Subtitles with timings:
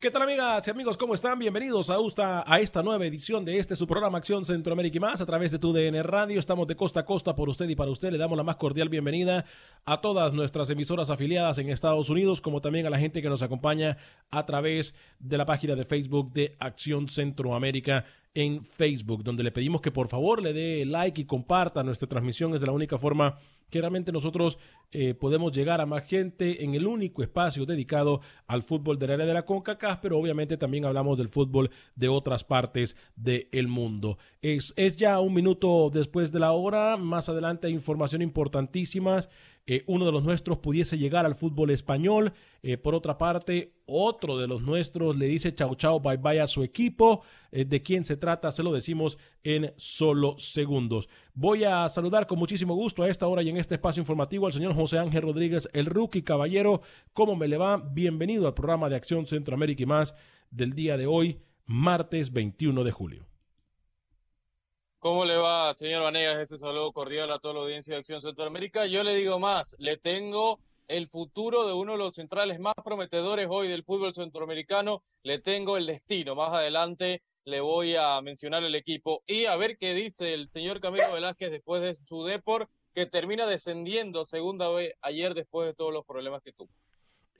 [0.00, 0.96] ¿Qué tal amigas y amigos?
[0.96, 1.38] ¿Cómo están?
[1.38, 5.52] Bienvenidos a esta, nueva edición de este su programa Acción Centroamérica y más a través
[5.52, 6.40] de tu DN Radio.
[6.40, 8.10] Estamos de costa a costa por usted y para usted.
[8.10, 9.44] Le damos la más cordial bienvenida
[9.84, 13.42] a todas nuestras emisoras afiliadas en Estados Unidos, como también a la gente que nos
[13.42, 13.98] acompaña
[14.30, 19.80] a través de la página de Facebook de Acción Centroamérica en Facebook, donde le pedimos
[19.80, 22.54] que por favor le dé like y comparta nuestra transmisión.
[22.54, 23.38] Es de la única forma
[23.70, 24.58] que realmente nosotros
[24.90, 29.26] eh, podemos llegar a más gente en el único espacio dedicado al fútbol del área
[29.26, 34.18] de la CONCACAF, pero obviamente también hablamos del fútbol de otras partes del mundo.
[34.42, 39.20] Es, es ya un minuto después de la hora, más adelante hay información importantísima
[39.72, 42.32] eh, uno de los nuestros pudiese llegar al fútbol español.
[42.60, 46.48] Eh, por otra parte, otro de los nuestros le dice chau chau bye bye a
[46.48, 47.22] su equipo.
[47.52, 48.50] Eh, ¿De quién se trata?
[48.50, 51.08] Se lo decimos en solo segundos.
[51.34, 54.52] Voy a saludar con muchísimo gusto a esta hora y en este espacio informativo al
[54.52, 56.82] señor José Ángel Rodríguez, el rookie caballero.
[57.12, 57.76] ¿Cómo me le va?
[57.76, 60.16] Bienvenido al programa de Acción Centroamérica y más
[60.50, 63.29] del día de hoy, martes 21 de julio.
[65.00, 66.38] ¿Cómo le va, señor Vanegas?
[66.40, 68.84] Este saludo cordial a toda la audiencia de Acción Centroamérica.
[68.84, 73.48] Yo le digo más, le tengo el futuro de uno de los centrales más prometedores
[73.50, 76.34] hoy del fútbol centroamericano, le tengo el destino.
[76.34, 80.80] Más adelante le voy a mencionar el equipo y a ver qué dice el señor
[80.80, 85.94] Camilo Velázquez después de su deport, que termina descendiendo segunda vez ayer después de todos
[85.94, 86.68] los problemas que tuvo.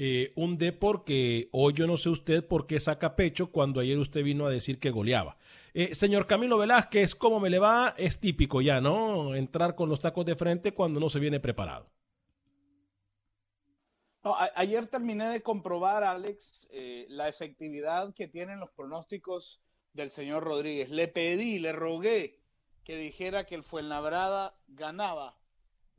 [0.02, 3.98] Eh, un Depor que hoy yo no sé usted por qué saca pecho cuando ayer
[3.98, 5.36] usted vino a decir que goleaba.
[5.74, 7.94] Eh, señor Camilo Velázquez, ¿cómo me le va?
[7.98, 9.34] Es típico ya, ¿no?
[9.34, 11.90] Entrar con los tacos de frente cuando no se viene preparado.
[14.54, 19.60] Ayer terminé de comprobar, Alex, eh, la efectividad que tienen los pronósticos
[19.92, 20.88] del señor Rodríguez.
[20.88, 22.40] Le pedí, le rogué
[22.84, 25.39] que dijera que el Fuenlabrada ganaba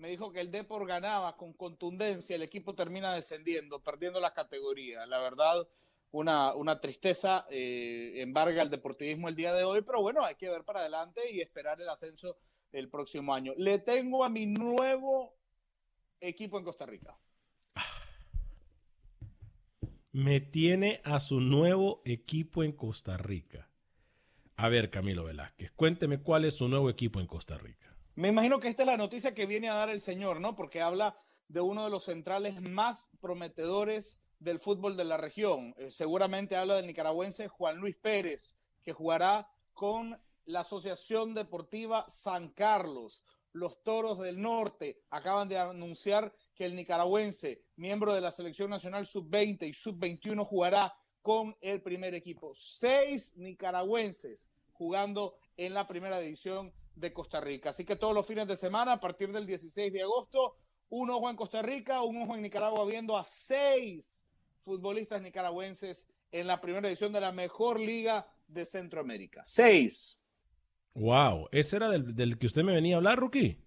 [0.01, 5.05] me dijo que el Depor ganaba con contundencia, el equipo termina descendiendo, perdiendo la categoría.
[5.05, 5.67] La verdad,
[6.09, 10.49] una, una tristeza eh, embarga el deportivismo el día de hoy, pero bueno, hay que
[10.49, 12.39] ver para adelante y esperar el ascenso
[12.71, 13.53] el próximo año.
[13.57, 15.35] Le tengo a mi nuevo
[16.19, 17.15] equipo en Costa Rica.
[20.11, 23.69] Me tiene a su nuevo equipo en Costa Rica.
[24.55, 27.90] A ver, Camilo Velázquez, cuénteme cuál es su nuevo equipo en Costa Rica.
[28.15, 30.55] Me imagino que esta es la noticia que viene a dar el señor, ¿no?
[30.55, 31.17] Porque habla
[31.47, 35.73] de uno de los centrales más prometedores del fútbol de la región.
[35.77, 42.49] Eh, seguramente habla del nicaragüense Juan Luis Pérez, que jugará con la Asociación Deportiva San
[42.49, 43.23] Carlos.
[43.53, 49.05] Los Toros del Norte acaban de anunciar que el nicaragüense, miembro de la Selección Nacional
[49.05, 52.53] Sub-20 y Sub-21, jugará con el primer equipo.
[52.55, 57.69] Seis nicaragüenses jugando en la primera división de Costa Rica.
[57.69, 60.57] Así que todos los fines de semana, a partir del 16 de agosto,
[60.89, 64.25] un ojo en Costa Rica, un ojo en Nicaragua, viendo a seis
[64.63, 69.43] futbolistas nicaragüenses en la primera edición de la mejor liga de Centroamérica.
[69.45, 70.21] Seis.
[70.93, 73.57] Wow, ¿ese era del, del que usted me venía a hablar, Rookie?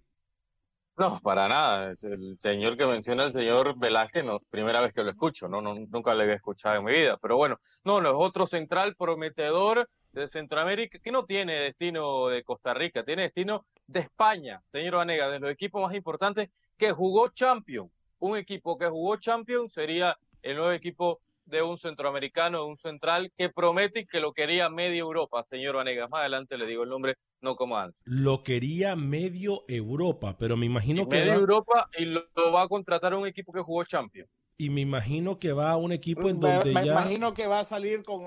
[0.97, 1.91] No, para nada.
[1.91, 5.61] Es el señor que menciona el señor Velázquez, no, primera vez que lo escucho, no,
[5.61, 7.19] no, nunca lo había escuchado en mi vida.
[7.21, 12.43] Pero bueno, no, no es otro central prometedor de Centroamérica que no tiene destino de
[12.45, 17.29] Costa Rica, tiene destino de España, señor Vanega, de los equipos más importantes que jugó
[17.29, 17.91] Champions.
[18.21, 23.33] Un equipo que jugó Champions sería el nuevo equipo de un centroamericano, de un central
[23.37, 26.09] que promete y que lo quería media Europa, señor Vanegas.
[26.09, 28.01] Más adelante le digo el nombre, no como antes.
[28.07, 31.19] Lo quería medio Europa, pero me imagino que.
[31.19, 32.23] Medio Europa y lo,
[32.53, 34.31] va a contratar un equipo que jugó Champions.
[34.57, 36.81] Y me imagino que va a un equipo en donde me, ya.
[36.81, 38.23] Me imagino que va a salir con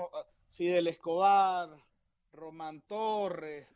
[0.58, 1.68] Fidel Escobar,
[2.32, 3.68] Román Torres,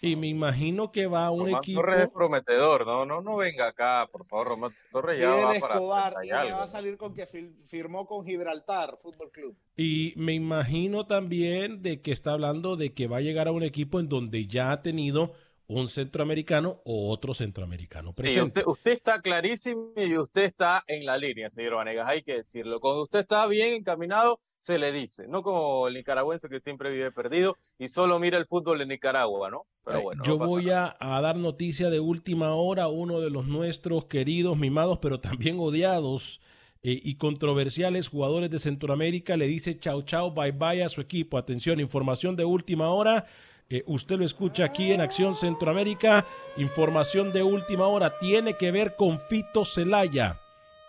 [0.00, 1.80] y me imagino que va a un Román equipo.
[1.80, 5.54] Torres es prometedor, no, no, no venga acá, por favor, Román Torres ya Fidel va
[5.56, 7.26] Escobar, para y va a salir con que
[7.66, 9.56] firmó con Gibraltar Fútbol Club.
[9.76, 13.64] Y me imagino también de que está hablando de que va a llegar a un
[13.64, 15.32] equipo en donde ya ha tenido
[15.70, 18.60] un centroamericano o otro centroamericano presente.
[18.60, 22.80] Sí, usted, está clarísimo y usted está en la línea, señor Vanegas, hay que decirlo.
[22.80, 27.12] Cuando usted está bien encaminado, se le dice, no como el nicaragüense que siempre vive
[27.12, 29.66] perdido y solo mira el fútbol de Nicaragua, ¿no?
[29.84, 34.06] Pero bueno, Yo voy a, a, dar noticia de última hora, uno de los nuestros
[34.06, 36.40] queridos, mimados, pero también odiados.
[36.82, 41.36] Eh, y controversiales jugadores de Centroamérica le dice chao chao bye bye a su equipo.
[41.36, 43.26] Atención, información de última hora.
[43.72, 46.26] Eh, usted lo escucha aquí en Acción Centroamérica.
[46.56, 48.18] Información de última hora.
[48.18, 50.40] Tiene que ver con Fito Celaya.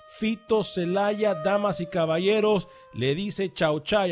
[0.10, 4.07] Fito Celaya, damas y caballeros, le dice chao chao,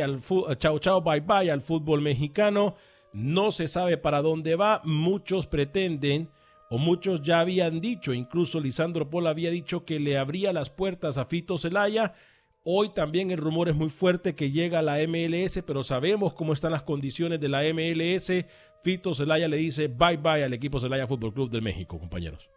[0.58, 2.76] chao chao bye bye al fútbol mexicano.
[3.12, 4.82] No se sabe para dónde va.
[4.86, 6.30] Muchos pretenden,
[6.70, 11.18] o muchos ya habían dicho, incluso Lisandro Paul había dicho que le abría las puertas
[11.18, 12.14] a Fito Celaya.
[12.64, 16.52] Hoy también el rumor es muy fuerte que llega a la MLS, pero sabemos cómo
[16.52, 18.46] están las condiciones de la MLS.
[18.84, 22.50] Fito Celaya le dice bye bye al equipo Celaya Fútbol Club de México, compañeros.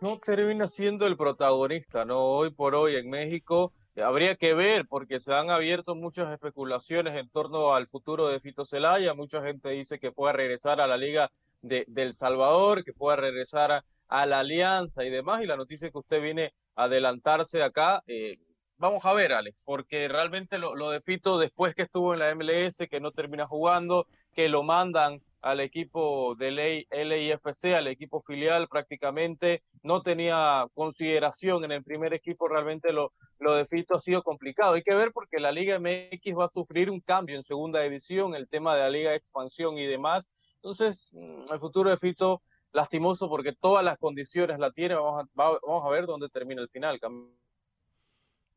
[0.00, 2.20] No termina siendo el protagonista, ¿no?
[2.20, 3.72] Hoy por hoy en México
[4.02, 8.64] habría que ver porque se han abierto muchas especulaciones en torno al futuro de Fito
[8.64, 9.14] Celaya.
[9.14, 11.30] Mucha gente dice que pueda regresar a la Liga
[11.60, 15.42] de, del Salvador, que pueda regresar a, a la alianza y demás.
[15.42, 18.36] Y la noticia que usted viene a adelantarse acá, eh,
[18.76, 22.34] vamos a ver, Alex, porque realmente lo, lo, de Fito, después que estuvo en la
[22.34, 28.66] MLS, que no termina jugando, que lo mandan al equipo de LIFC, al equipo filial
[28.66, 34.22] prácticamente, no tenía consideración en el primer equipo, realmente lo, lo de Fito ha sido
[34.22, 34.74] complicado.
[34.74, 38.34] Hay que ver porque la Liga MX va a sufrir un cambio en segunda división,
[38.34, 40.30] el tema de la Liga de Expansión y demás.
[40.56, 42.40] Entonces, mm, el futuro de Fito
[42.74, 44.96] lastimoso porque todas las condiciones la tiene.
[44.96, 47.00] Vamos a, vamos a ver dónde termina el final.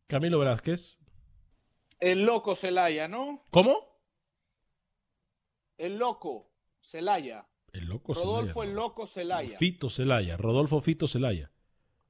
[0.08, 0.98] Camilo Velázquez.
[2.00, 3.44] El loco Celaya, ¿no?
[3.52, 3.78] ¿Cómo?
[5.78, 7.48] El loco Celaya.
[7.72, 8.70] El loco Rodolfo Celaya.
[8.70, 9.58] el loco Celaya.
[9.58, 10.38] Fito Celaya.
[10.38, 11.52] Rodolfo Fito Celaya.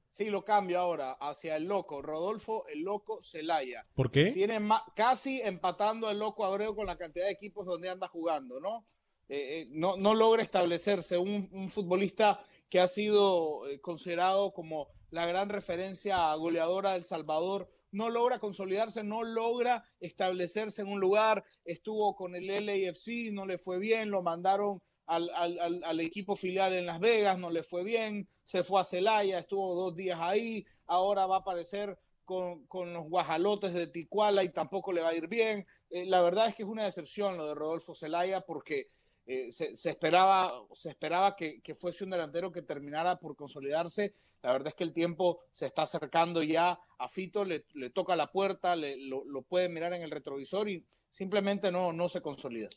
[0.08, 2.00] Sí, lo cambio ahora hacia el loco.
[2.00, 3.86] Rodolfo el loco Celaya.
[3.94, 4.32] ¿Por qué?
[4.32, 4.58] Tiene
[4.96, 8.86] casi empatando el loco Abreu con la cantidad de equipos donde anda jugando, ¿no?
[9.28, 12.40] Eh, eh, no, logra establecerse un, futbolista
[12.70, 19.04] que ha sido eh, considerado como la gran referencia goleadora del Salvador, no logra consolidarse,
[19.04, 24.22] no logra establecerse en un lugar, estuvo con el LAFC, no le fue bien, lo
[24.22, 29.38] mandaron al, equipo filial en Las Vegas, no le fue bien, se fue a Celaya,
[29.38, 34.50] estuvo dos días ahí, ahora va a aparecer con, con los guajalotes de Ticuala y
[34.50, 35.66] tampoco le va a ir bien.
[35.88, 38.88] la verdad es que es una decepción lo de Rodolfo Celaya porque
[39.30, 44.14] eh, se, esperaba, se esperaba que, fuese un delantero que terminara por consolidarse.
[44.42, 47.60] La verdad es que el tiempo se está acercando ya a Fito, le,
[47.92, 52.70] toca la puerta, lo, puede mirar en el retrovisor y simplemente no, no se consolida.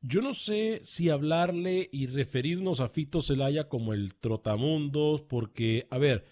[0.00, 5.98] Yo no sé si hablarle y referirnos a Fito Celaya como el trotamundos, porque, a
[5.98, 6.26] ver,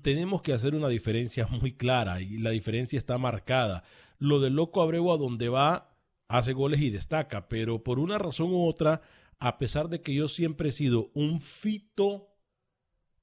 [0.00, 3.84] tenemos que hacer una diferencia muy clara y la diferencia está marcada.
[4.18, 5.91] Lo del Loco Abreu a donde va
[6.32, 9.02] hace goles y destaca, pero por una razón u otra,
[9.38, 12.30] a pesar de que yo siempre he sido un fito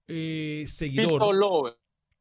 [0.07, 1.13] eh, seguidor.
[1.13, 1.77] Fito Lover.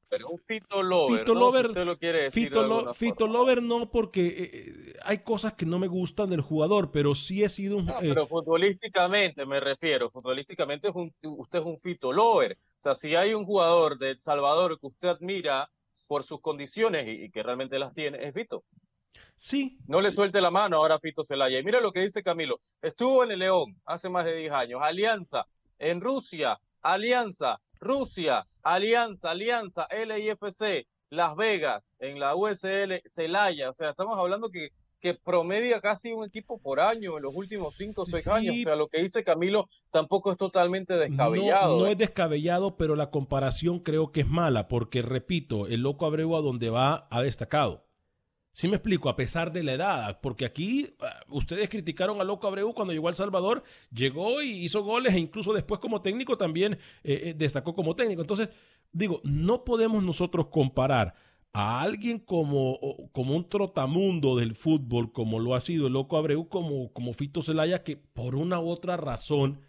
[0.08, 1.18] Pero un Fito Lover.
[1.18, 1.40] Fito ¿no?
[1.40, 5.18] Lover, si usted lo quiere decir Fito, de lo, Fito Lover no, porque eh, hay
[5.18, 7.84] cosas que no me gustan del jugador, pero sí he sido un.
[7.84, 10.08] No, pero futbolísticamente me refiero.
[10.08, 12.56] Futbolísticamente es un, usted es un Fito Lover.
[12.78, 15.70] O sea, si hay un jugador de El Salvador que usted admira
[16.06, 18.64] por sus condiciones y, y que realmente las tiene, es Fito.
[19.36, 19.78] Sí.
[19.86, 21.58] No le suelte la mano ahora a Fito Celaya.
[21.58, 22.58] Y mira lo que dice Camilo.
[22.82, 24.80] Estuvo en el León hace más de 10 años.
[24.82, 25.46] Alianza
[25.78, 26.58] en Rusia.
[26.82, 33.70] Alianza, Rusia, Alianza, Alianza, LIFC, Las Vegas, en la USL, Celaya.
[33.70, 34.70] O sea, estamos hablando que
[35.00, 38.56] que promedia casi un equipo por año en los últimos cinco o seis años.
[38.58, 41.78] O sea, lo que dice Camilo tampoco es totalmente descabellado.
[41.78, 41.92] No, ¿eh?
[41.92, 46.40] es descabellado, pero la comparación creo que es mala, porque repito, el loco Abreu a
[46.40, 47.87] donde va ha destacado.
[48.58, 52.48] Sí me explico, a pesar de la edad, porque aquí ah, ustedes criticaron a Loco
[52.48, 53.62] Abreu cuando llegó a El Salvador,
[53.94, 56.72] llegó y hizo goles e incluso después como técnico también
[57.04, 58.20] eh, eh, destacó como técnico.
[58.20, 58.48] Entonces,
[58.90, 61.14] digo, no podemos nosotros comparar
[61.52, 62.80] a alguien como,
[63.12, 67.44] como un trotamundo del fútbol, como lo ha sido el Loco Abreu, como, como Fito
[67.44, 69.60] Zelaya, que por una u otra razón,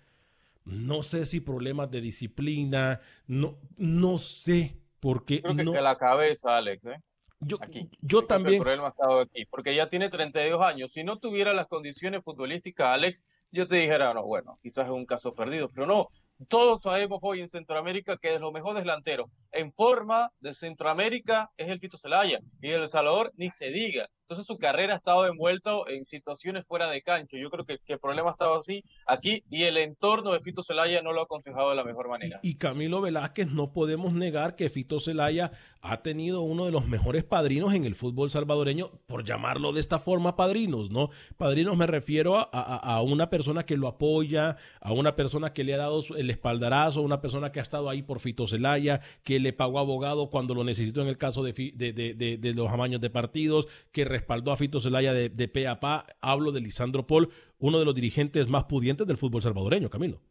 [0.66, 5.44] no sé si problemas de disciplina, no, no sé por qué.
[5.44, 7.04] Creo que no, que la cabeza, Alex, ¿eh?
[7.40, 7.90] Yo, aquí.
[8.02, 8.56] yo también.
[8.56, 10.92] El problema ha estado aquí, porque ya tiene 32 años.
[10.92, 15.06] Si no tuviera las condiciones futbolísticas, Alex, yo te dijera, no, bueno, quizás es un
[15.06, 16.10] caso perdido, pero no.
[16.48, 21.70] Todos sabemos hoy en Centroamérica que de los mejores delanteros en forma de Centroamérica es
[21.70, 24.08] el Fito Celaya y El Salvador ni se diga.
[24.30, 27.36] Entonces su carrera ha estado envuelta en situaciones fuera de cancho.
[27.36, 30.62] Yo creo que, que el problema ha estado así aquí y el entorno de Fito
[30.62, 32.40] Celaya no lo ha aconsejado de la mejor manera.
[32.44, 37.24] Y, Camilo Velázquez, no podemos negar que Fito Celaya ha tenido uno de los mejores
[37.24, 41.10] padrinos en el fútbol salvadoreño, por llamarlo de esta forma padrinos, ¿no?
[41.38, 45.74] Padrinos me refiero a, a, una persona que lo apoya, a una persona que le
[45.74, 49.54] ha dado el espaldarazo, una persona que ha estado ahí por Fito Celaya, que le
[49.54, 54.06] pagó abogado cuando lo necesitó en el caso de, de, los amaños de partidos, que
[54.06, 56.06] respaldó a Fito Zelaya de, de a pa.
[56.22, 60.22] Hablo de Lisandro Paul, uno de los dirigentes más pudientes del fútbol salvadoreño, Camilo.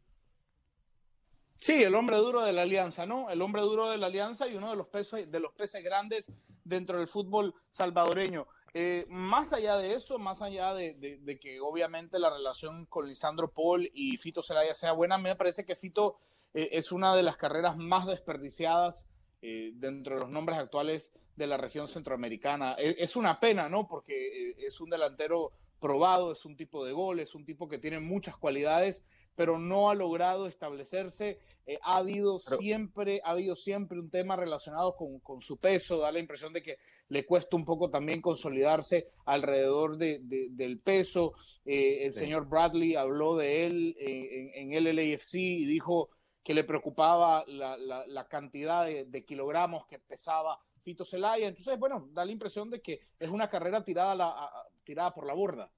[1.61, 3.31] Sí, el hombre duro de la alianza, ¿no?
[3.31, 6.33] El hombre duro de la alianza y uno de los pesos, de los peces grandes
[6.65, 8.47] dentro del fútbol salvadoreño.
[8.75, 13.91] Eh, más allá de eso, más allá de, que obviamente la relación con Lisandro Paul
[13.95, 16.19] y Fito Zelaya sea buena, me parece que Fito
[16.55, 19.09] eh, es una de las carreras más desperdiciadas
[19.43, 22.75] eh, dentro de los nombres actuales de la región centroamericana.
[22.75, 23.87] Es, es una pena, ¿no?
[23.89, 28.01] Porque es un delantero probado, es un tipo de gol, es un tipo que tiene
[28.01, 29.03] muchas cualidades,
[29.39, 31.39] pero no ha logrado establecerse.
[31.65, 35.97] Eh, ha habido pero, siempre, ha habido siempre un tema relacionado con, con, su peso,
[35.99, 40.81] da la impresión de que le cuesta un poco también consolidarse alrededor de, de, del
[40.81, 41.35] peso.
[41.65, 42.19] Eh, el sí.
[42.19, 46.11] señor Bradley habló de él eh, en, en, el LAFC y dijo
[46.43, 51.47] que le preocupaba la, la, la cantidad de, de, kilogramos que pesaba Fito Celaya.
[51.47, 55.29] Entonces, bueno, da la impresión de que es una carrera tirada, la, a, tirada por
[55.29, 55.71] la borda.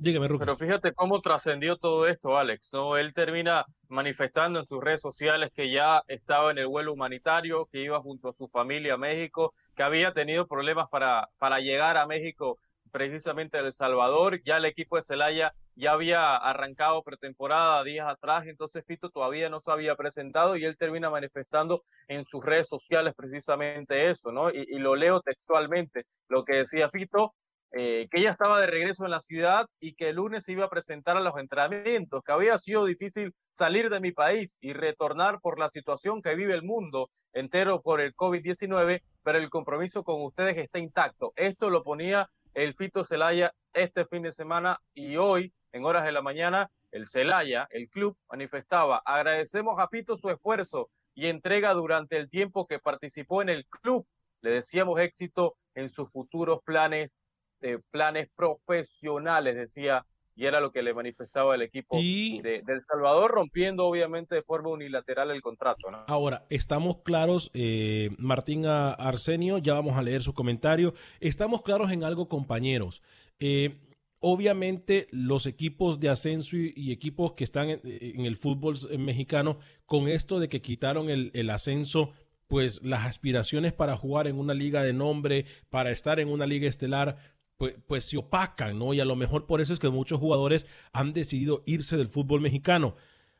[0.00, 0.40] Dígame, Ruco.
[0.40, 2.70] Pero fíjate cómo trascendió todo esto, Alex.
[2.72, 2.96] ¿no?
[2.96, 7.82] Él termina manifestando en sus redes sociales que ya estaba en el vuelo humanitario, que
[7.82, 12.06] iba junto a su familia a México, que había tenido problemas para, para llegar a
[12.06, 12.58] México
[12.92, 14.40] precisamente a El Salvador.
[14.44, 19.60] Ya el equipo de Celaya ya había arrancado pretemporada días atrás, entonces Fito todavía no
[19.60, 24.50] se había presentado y él termina manifestando en sus redes sociales precisamente eso, ¿no?
[24.50, 27.34] Y lo leo textualmente, lo que decía Fito,
[27.72, 30.64] eh, que ella estaba de regreso en la ciudad y que el lunes se iba
[30.64, 35.40] a presentar a los entrenamientos, que había sido difícil salir de mi país y retornar
[35.40, 40.22] por la situación que vive el mundo entero por el COVID-19, pero el compromiso con
[40.22, 41.32] ustedes está intacto.
[41.36, 46.12] Esto lo ponía el Fito Celaya este fin de semana y hoy, en horas de
[46.12, 52.16] la mañana, el Celaya, el club, manifestaba, agradecemos a Fito su esfuerzo y entrega durante
[52.16, 54.06] el tiempo que participó en el club.
[54.40, 57.18] Le decíamos éxito en sus futuros planes
[57.60, 60.04] eh, planes profesionales, decía,
[60.38, 62.40] y era lo que le manifestaba el equipo y...
[62.42, 65.90] de, de, El Salvador, rompiendo obviamente de forma unilateral el contrato.
[65.90, 66.04] ¿no?
[66.06, 72.04] Ahora, estamos claros, eh, Martín Arsenio, ya vamos a leer su comentario, estamos claros en
[72.04, 73.02] algo, compañeros.
[73.40, 73.80] Eh,
[74.20, 79.58] obviamente los equipos de ascenso y, y equipos que están en, en, el fútbol mexicano,
[79.86, 82.12] con esto de que quitaron el, el ascenso
[82.48, 86.66] pues las aspiraciones para jugar en una liga de nombre, para estar en una liga
[86.66, 87.18] estelar,
[87.58, 88.94] pues, pues, se opacan, ¿no?
[88.94, 92.40] Y a lo mejor por eso es que muchos jugadores han decidido irse del fútbol
[92.40, 92.94] mexicano.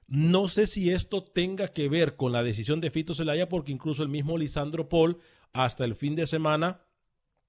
[0.08, 4.02] No sé si esto tenga que ver con la decisión de Fito Zelaya, porque incluso
[4.02, 5.18] el mismo Lisandro Paul,
[5.52, 6.82] hasta el fin de semana,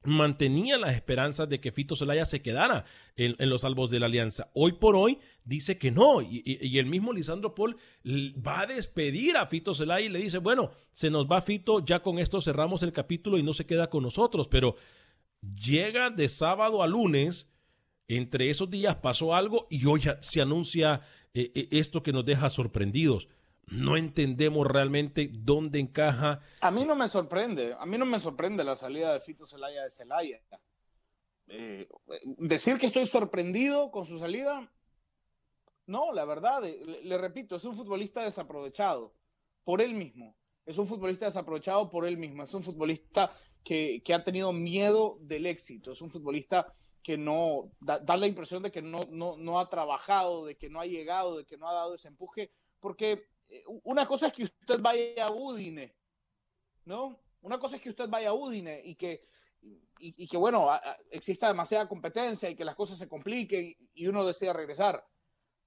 [0.03, 2.85] mantenía las esperanzas de que Fito Zelaya se quedara
[3.15, 4.51] en, en, los salvos de la alianza.
[4.53, 8.65] Hoy por hoy dice que no, y, y, y, el mismo Lisandro Paul va a
[8.67, 12.39] despedir a Fito Zelaya y le dice, bueno, se nos va Fito, ya con esto
[12.41, 14.75] cerramos el capítulo y no se queda con nosotros, pero
[15.41, 17.49] llega de sábado a lunes,
[18.07, 21.01] entre esos días pasó algo y hoy se anuncia
[21.33, 23.27] eh, eh, esto que nos deja sorprendidos.
[23.67, 26.41] No entendemos realmente dónde encaja.
[26.59, 29.83] A mí no me sorprende, a mí no me sorprende la salida de Fito Celaya
[29.83, 30.41] de Celaya.
[31.47, 31.87] Eh,
[32.37, 34.71] decir que estoy sorprendido con su salida,
[35.85, 39.15] no, la verdad, le, le, repito, es un futbolista desaprovechado
[39.63, 40.35] por él mismo.
[40.69, 42.43] Es un futbolista desaprovechado por él mismo.
[42.43, 45.93] Es un futbolista que, que ha tenido miedo del éxito.
[45.93, 46.71] Es un futbolista
[47.01, 50.79] que no, da, la impresión de que no, no, no ha trabajado, de que no
[50.79, 54.43] ha llegado, de que no ha dado ese empuje, porque eh, una cosa es que
[54.43, 55.95] usted vaya a Udine,
[56.85, 57.19] ¿no?
[57.41, 59.25] Una cosa es que usted vaya a Udine y que,
[59.97, 60.69] y, que bueno,
[61.09, 65.03] exista demasiada competencia y que las cosas se compliquen y uno desea regresar.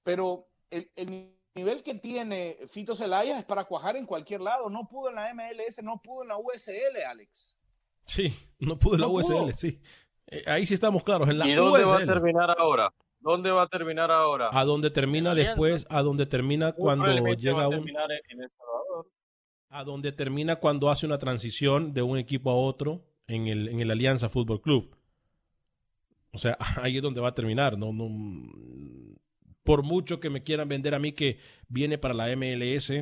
[0.04, 4.70] Pero el nivel que tiene Fito Zelaya es para cuajar en cualquier lado.
[4.70, 7.58] No pudo en la MLS, no pudo en la USL, Alex.
[8.04, 9.80] Sí, no pudo en la USL, sí.
[10.26, 11.28] Eh, ahí sí estamos claros.
[11.28, 11.90] En la ¿Y dónde USL.
[11.92, 12.92] va a terminar ahora?
[13.20, 14.50] ¿Dónde va a terminar ahora?
[14.52, 17.88] A donde termina después, a donde termina cuando llega un...
[17.88, 18.50] En El
[19.72, 23.80] a donde termina cuando hace una transición de un equipo a otro en el, en
[23.80, 24.94] el Alianza Fútbol Club.
[26.32, 27.78] O sea, ahí es donde va a terminar.
[27.78, 28.08] No, no,
[29.64, 31.38] por mucho que me quieran vender a mí que
[31.68, 32.92] viene para la MLS,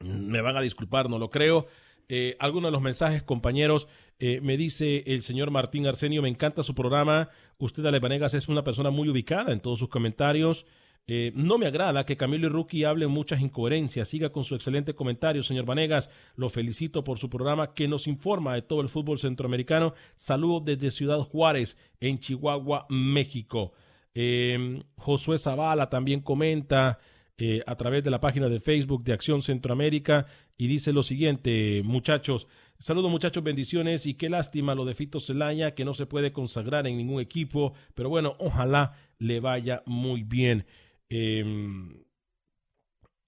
[0.00, 1.66] me van a disculpar, no lo creo.
[2.08, 3.86] Eh, algunos de los mensajes, compañeros,
[4.18, 7.28] eh, me dice el señor Martín Arsenio, me encanta su programa.
[7.58, 10.66] Usted, Ale Vanegas, es una persona muy ubicada en todos sus comentarios.
[11.06, 14.08] Eh, no me agrada que Camilo y Rookie hablen muchas incoherencias.
[14.08, 16.10] Siga con su excelente comentario, señor Vanegas.
[16.36, 19.94] Lo felicito por su programa que nos informa de todo el fútbol centroamericano.
[20.16, 23.72] Saludos desde Ciudad Juárez, en Chihuahua, México.
[24.14, 26.98] Eh, Josué Zavala también comenta
[27.42, 30.26] eh, a través de la página de Facebook de Acción Centroamérica
[30.58, 32.46] y dice lo siguiente, muchachos,
[32.78, 36.86] saludos muchachos, bendiciones y qué lástima lo de Fito Celaya que no se puede consagrar
[36.86, 40.66] en ningún equipo, pero bueno, ojalá le vaya muy bien.
[41.08, 41.44] Eh,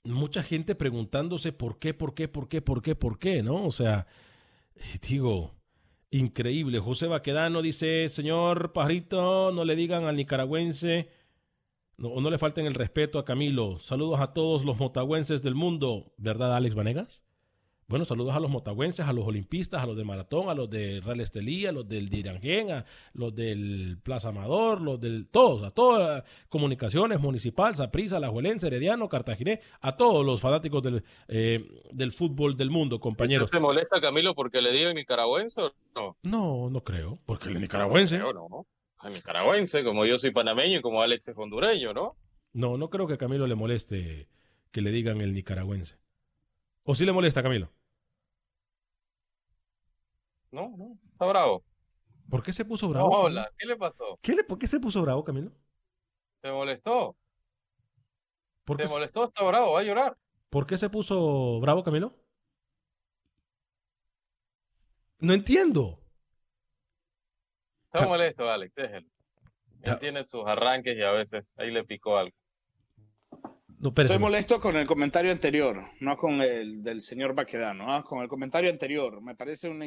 [0.04, 3.64] mucha gente preguntándose por qué, por qué, por qué, por qué, por qué, ¿no?
[3.64, 4.06] O sea,
[5.08, 5.54] digo,
[6.12, 6.78] increíble.
[6.78, 11.08] José Baquedano dice, señor Pajarito, no le digan al nicaragüense,
[11.96, 13.78] no, no le falten el respeto a Camilo.
[13.80, 16.12] Saludos a todos los motagüenses del mundo.
[16.18, 17.24] ¿Verdad, Alex Vanegas?
[17.92, 21.02] Bueno, saludos a los motagüenses, a los olimpistas, a los de maratón, a los de
[21.04, 25.72] Real Estelí, a los del Dirangén, a los del Plaza Amador, los del todos, a
[25.72, 32.12] todas comunicaciones municipal, Saprisa, La Juelense, Herediano, Cartaginés, a todos los fanáticos del, eh, del
[32.12, 33.50] fútbol del mundo, compañeros.
[33.50, 36.16] ¿Se molesta Camilo porque le digo nicaragüense o no?
[36.22, 38.16] No, no creo, porque el nicaragüense.
[38.16, 38.66] No, no,
[39.04, 42.16] El nicaragüense, como yo soy panameño y como Alex es hondureño, ¿no?
[42.54, 44.30] No, no creo que a Camilo le moleste
[44.70, 45.98] que le digan el nicaragüense.
[46.84, 47.70] ¿O sí le molesta, Camilo?
[50.52, 51.64] No, no, está bravo.
[52.30, 53.10] ¿Por qué se puso bravo?
[53.10, 54.18] No, hola, ¿qué le pasó?
[54.20, 55.50] ¿Qué le, ¿Por qué se puso bravo, Camilo?
[56.36, 57.16] Se molestó.
[58.64, 60.16] ¿Por se molestó, está bravo, va a llorar.
[60.50, 62.14] ¿Por qué se puso bravo, Camilo?
[65.20, 65.98] No entiendo.
[67.84, 69.10] Está molesto, Alex, es él.
[69.82, 72.36] Él tiene sus arranques y a veces ahí le picó algo.
[73.78, 78.04] No, Estoy molesto con el comentario anterior, no con el del señor Baquedano, ¿ah?
[78.04, 79.20] con el comentario anterior.
[79.20, 79.82] Me parece un,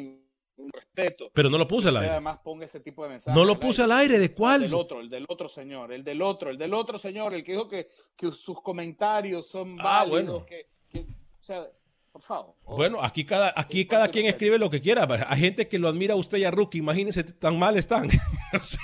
[0.58, 1.30] un respeto.
[1.34, 2.12] Pero no lo puse al aire.
[2.12, 3.38] Además ponga ese tipo de mensajes.
[3.38, 4.18] No lo puse al aire.
[4.20, 4.64] ¿De cuál?
[4.64, 7.44] El del otro, el del otro señor, el del otro, el del otro señor, el
[7.44, 10.10] que dijo que, que sus comentarios son Ah, válidos.
[10.10, 10.46] bueno.
[10.46, 11.68] Que, que- o sea,
[12.12, 12.56] por favor.
[12.66, 15.06] Bueno, aquí cada, aquí cada quien escribe lo que quiera.
[15.28, 16.78] Hay gente que lo admira a usted y a Rookie.
[16.80, 18.08] Imagínense, tan mal están.
[18.54, 18.82] o sea,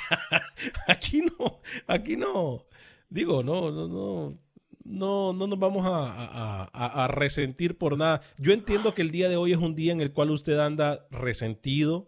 [0.87, 2.65] aquí no, aquí no.
[3.09, 4.37] Digo, no, no, no.
[4.83, 8.21] No, no nos vamos a, a- a- a resentir por nada.
[8.37, 11.05] Yo entiendo que el día de hoy es un día en el cual usted anda
[11.11, 12.07] resentido,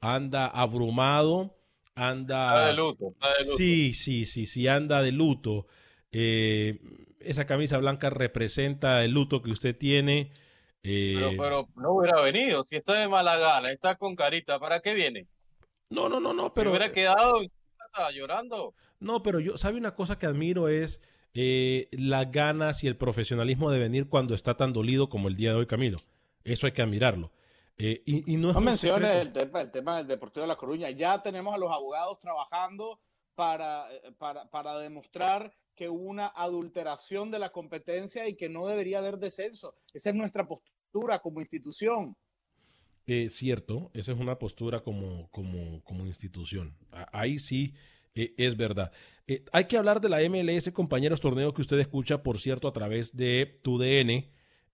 [0.00, 1.56] anda abrumado,
[1.94, 2.48] anda...
[2.54, 3.56] Está de luto, está de luto.
[3.56, 5.66] Sí, sí, sí, sí, anda de luto.
[6.12, 6.78] Eh,
[7.20, 10.30] esa camisa blanca representa el luto que usted tiene.
[10.82, 12.64] Eh, Pero, pero no hubiera venido.
[12.64, 15.26] Si está de mala gana, está con carita, ¿para qué viene?
[15.90, 18.74] No, no, no, no, Pero hubiera quedado en su casa llorando.
[18.98, 20.68] No, pero yo, ¿sabe una cosa que admiro?
[20.68, 21.02] Es
[21.34, 25.50] eh, las ganas y el profesionalismo de venir cuando está tan dolido como el día
[25.50, 25.98] de hoy, Camilo.
[26.44, 27.32] Eso hay que admirarlo.
[27.78, 29.40] Eh, y, y no No un mencione secreto.
[29.40, 30.90] el tema, el tema del Deportivo de La Coruña.
[30.90, 33.00] Ya tenemos a los abogados trabajando
[33.34, 38.66] para, eh, para, para demostrar que hubo una adulteración de la competencia y que no
[38.66, 39.76] debería haber descenso.
[39.94, 42.16] Esa es nuestra postura como institución.
[43.06, 46.76] Eh, cierto, esa es una postura como, como, como institución.
[47.12, 47.74] Ahí sí
[48.14, 48.92] eh, es verdad.
[49.30, 52.72] Eh, hay que hablar de la MLS, compañeros, torneo que usted escucha, por cierto, a
[52.72, 54.28] través de tu DN,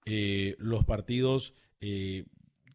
[0.07, 2.25] eh, los partidos eh,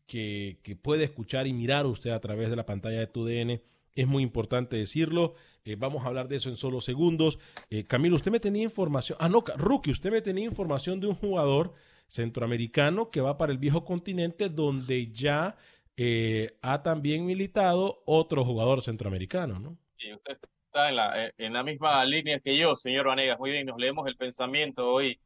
[0.06, 3.63] que, que puede escuchar y mirar usted a través de la pantalla de tu DN.
[3.95, 5.34] Es muy importante decirlo.
[5.80, 7.39] Vamos a hablar de eso en solo segundos.
[7.88, 9.17] Camilo, usted me tenía información.
[9.19, 11.74] Ah, no, Rookie, usted me tenía información de un jugador
[12.08, 15.58] centroamericano que va para el viejo continente donde ya
[16.62, 19.78] ha también militado otro jugador centroamericano, ¿no?
[20.16, 23.38] Usted está en la, eh, en la misma línea que yo, señor Vanegas.
[23.40, 25.20] Muy bien, nos leemos el pensamiento hoy,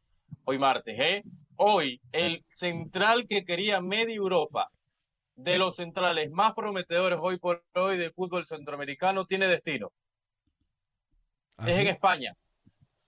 [0.43, 0.99] hoy martes.
[0.99, 1.23] ¿eh?
[1.55, 4.69] Hoy, el central que quería media Europa,
[5.35, 9.91] de los centrales más prometedores hoy por hoy del fútbol centroamericano tiene destino.
[11.57, 11.81] ¿Ah, es sí?
[11.81, 12.33] en España.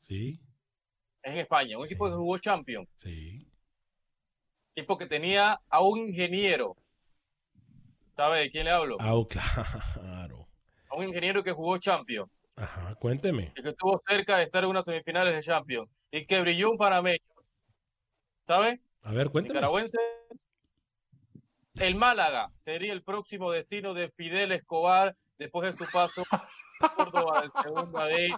[0.02, 0.40] Sí,
[1.24, 1.78] Es en España.
[1.78, 1.94] Un Sí.
[1.94, 2.88] equipo que jugó Champions.
[2.98, 3.44] sí.
[4.74, 6.78] Tipo que tenía a un ingeniero.
[8.16, 8.98] ¿Sabe de quién le hablo?
[9.00, 10.37] Ah, oh, claro.
[10.98, 12.32] Un ingeniero que jugó Champions.
[12.56, 13.54] Ajá, cuénteme.
[13.56, 15.88] Y que estuvo cerca de estar en unas semifinales de Champions.
[16.10, 17.20] Y que brilló un panameño.
[18.48, 18.82] ¿Sabe?
[19.04, 19.54] A ver, cuénteme.
[19.54, 19.98] Nicaragüense.
[21.76, 26.24] El Málaga sería el próximo destino de Fidel Escobar después de su paso
[26.80, 28.30] por Córdoba del segundo D.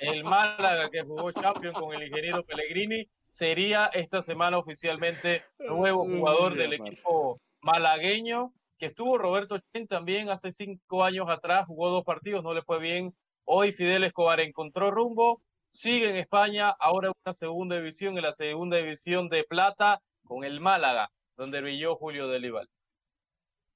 [0.00, 6.56] El Málaga que jugó Champions con el ingeniero Pellegrini sería esta semana oficialmente nuevo jugador
[6.56, 12.44] del equipo malagueño que estuvo Roberto Chen también hace cinco años atrás, jugó dos partidos,
[12.44, 13.14] no le fue bien.
[13.44, 18.76] Hoy Fidel Escobar encontró rumbo, sigue en España, ahora una segunda división, en la segunda
[18.76, 22.68] división de plata con el Málaga, donde brilló Julio Delibal.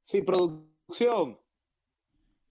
[0.03, 1.41] Sí, producción.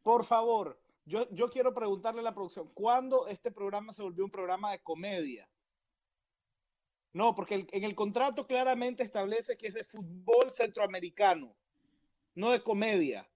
[0.04, 4.32] Por favor, yo, yo quiero preguntarle a la producción, ¿cuándo este programa se volvió un
[4.32, 5.48] programa de comedia?
[7.14, 11.56] No, porque en el contrato claramente establece que es de fútbol centroamericano,
[12.36, 13.28] no de comedia.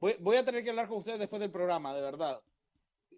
[0.00, 2.42] Voy, voy a tener que hablar con ustedes después del programa, de verdad.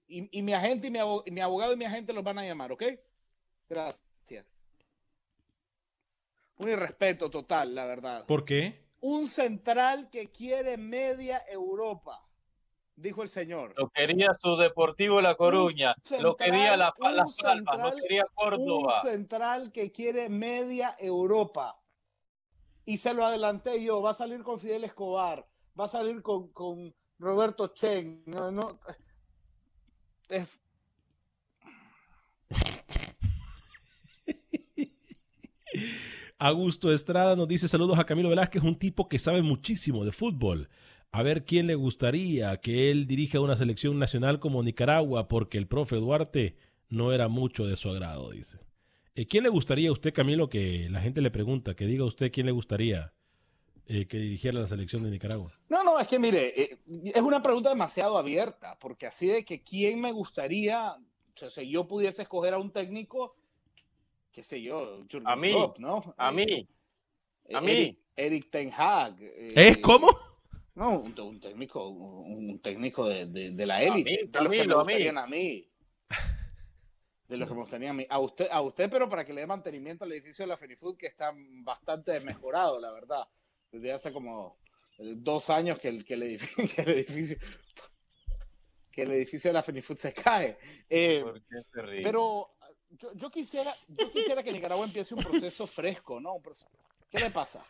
[0.08, 2.44] Y, y mi agente y mi, abo- mi abogado y mi agente los van a
[2.44, 2.82] llamar, ¿ok?
[3.68, 4.58] Gracias.
[6.56, 8.78] Un irrespeto total, la verdad ¿Por qué?
[9.00, 12.24] un central que quiere media Europa,
[12.94, 13.74] dijo el señor.
[13.76, 19.00] Lo quería su Deportivo La Coruña, lo quería La, central, Palmas, lo quería Córdoba.
[19.02, 21.81] Un central que quiere media Europa.
[22.84, 25.46] Y se lo adelanté yo, va a salir con Fidel Escobar,
[25.78, 28.22] va a salir con, con Roberto Chen.
[28.26, 28.78] No, no,
[30.28, 30.60] es,
[36.38, 40.68] Augusto Estrada nos dice saludos a Camilo Velázquez, un tipo que sabe muchísimo de fútbol.
[41.12, 45.68] A ver quién le gustaría que él dirija una selección nacional como Nicaragua, porque el
[45.68, 46.56] profe Duarte
[46.88, 48.58] no era mucho de su agrado, dice.
[49.14, 52.32] Eh, ¿Quién le gustaría a usted, Camilo, que la gente le pregunta, que diga usted
[52.32, 53.12] quién le gustaría
[53.86, 55.52] eh, que dirigiera la selección de Nicaragua?
[55.68, 56.78] No, no, es que mire, eh,
[57.14, 61.68] es una pregunta demasiado abierta, porque así de que quién me gustaría, o sea, si
[61.68, 63.36] yo pudiese escoger a un técnico,
[64.32, 66.14] qué sé yo, Jürgen A mí, Klopp, ¿no?
[66.16, 67.70] A mí, eh, a mí.
[67.72, 69.16] Eric, Eric Ten Hag.
[69.20, 69.80] eh, ¿Eh?
[69.82, 70.08] ¿Cómo?
[70.74, 74.22] No, un, un técnico, un, un técnico de, de- de la A élite, mí, de
[74.22, 74.92] los que me Camilo, a mí.
[74.92, 75.68] gustarían a mí.
[77.32, 78.06] De los que me gustarían a mí.
[78.10, 80.96] A usted, a usted, pero para que le dé mantenimiento al edificio de la Fenifood,
[80.96, 81.32] que está
[81.64, 83.26] bastante mejorado, la verdad.
[83.70, 84.58] Desde hace como
[84.98, 87.38] eh, dos años que el, que el, edificio, que el edificio
[88.90, 90.58] que el edificio de la Fenifood se cae.
[90.90, 92.02] Eh, ¿por qué se ríe?
[92.02, 92.50] pero
[92.90, 96.34] yo, yo quisiera, yo quisiera que Nicaragua empiece un proceso fresco, ¿no?
[97.10, 97.64] ¿Qué le pasa?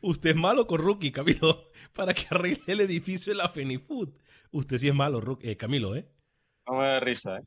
[0.00, 4.10] Usted es malo con Rookie, Camilo, para que arregle el edificio de la Fenifood.
[4.52, 6.06] Usted sí es malo, Rookie- eh, Camilo, ¿eh?
[6.66, 7.42] No me da risa, ¿eh?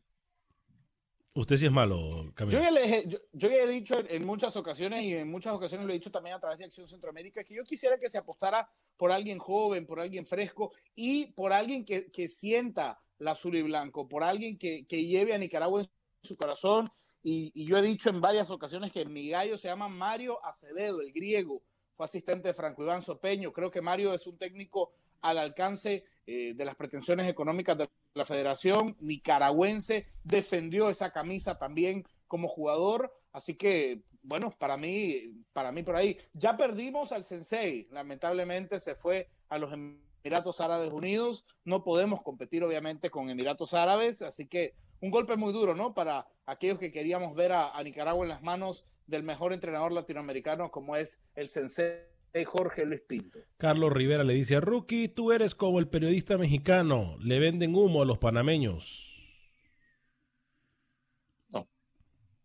[1.37, 2.57] Usted sí es malo, Camilo.
[2.57, 5.29] Yo ya, les he, yo, yo ya he dicho en, en muchas ocasiones y en
[5.29, 8.07] muchas ocasiones lo he dicho también a través de Acción Centroamérica que yo quisiera que
[8.07, 13.31] se apostara por alguien joven, por alguien fresco y por alguien que, que sienta la
[13.31, 15.89] azul y blanco, por alguien que, que lleve a Nicaragua en
[16.21, 16.89] su corazón.
[17.21, 21.01] Y, y yo he dicho en varias ocasiones que mi gallo se llama Mario Acevedo,
[21.01, 21.63] el griego,
[21.95, 23.51] fue asistente de Franco Iván Sopeño.
[23.51, 28.25] Creo que Mario es un técnico al alcance eh, de las pretensiones económicas de la
[28.25, 35.83] federación nicaragüense, defendió esa camisa también como jugador, así que bueno, para mí, para mí
[35.83, 41.83] por ahí, ya perdimos al Sensei, lamentablemente se fue a los Emiratos Árabes Unidos, no
[41.83, 45.93] podemos competir obviamente con Emiratos Árabes, así que un golpe muy duro, ¿no?
[45.93, 50.71] Para aquellos que queríamos ver a, a Nicaragua en las manos del mejor entrenador latinoamericano
[50.71, 53.39] como es el Sensei Jorge Luis Pinto.
[53.57, 58.01] Carlos Rivera le dice a Rookie, tú eres como el periodista mexicano, le venden humo
[58.01, 59.13] a los panameños.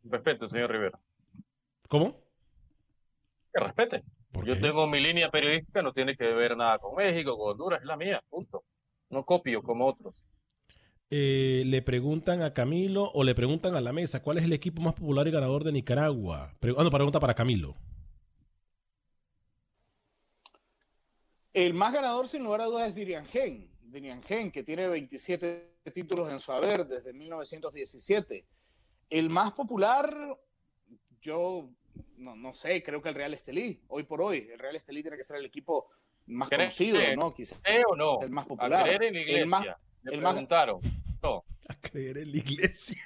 [0.05, 0.99] Respete, señor Rivera.
[1.89, 2.21] ¿Cómo?
[3.53, 4.03] Que respete.
[4.33, 7.81] ¿Por Yo tengo mi línea periodística, no tiene que ver nada con México, con Honduras,
[7.81, 8.65] es la mía, punto.
[9.11, 10.29] No copio como otros.
[11.11, 14.81] Eh, le preguntan a Camilo o le preguntan a la mesa, ¿cuál es el equipo
[14.81, 16.55] más popular y ganador de Nicaragua?
[16.61, 17.75] Pre ah, no, pregunta para Camilo.
[21.53, 23.69] El más ganador, sin lugar a dudas, es Dirian Gen.
[23.83, 28.47] Dirian Gen, que tiene 27 títulos en su haber desde 1917.
[29.11, 30.39] El más popular,
[31.21, 31.69] yo
[32.17, 34.49] no, no sé, creo que el Real Estelí, hoy por hoy.
[34.53, 35.89] El Real Estelí tiene que ser el equipo
[36.27, 37.33] más ¿Cree- conocido, cree- ¿no?
[37.33, 38.21] Quizás ¿Eh o no?
[38.23, 38.85] el más A popular.
[38.85, 39.41] creer en la iglesia.
[39.43, 39.67] El más-
[40.03, 40.81] Le el más- preguntaron.
[41.23, 41.45] No.
[41.69, 42.97] A creer en la iglesia.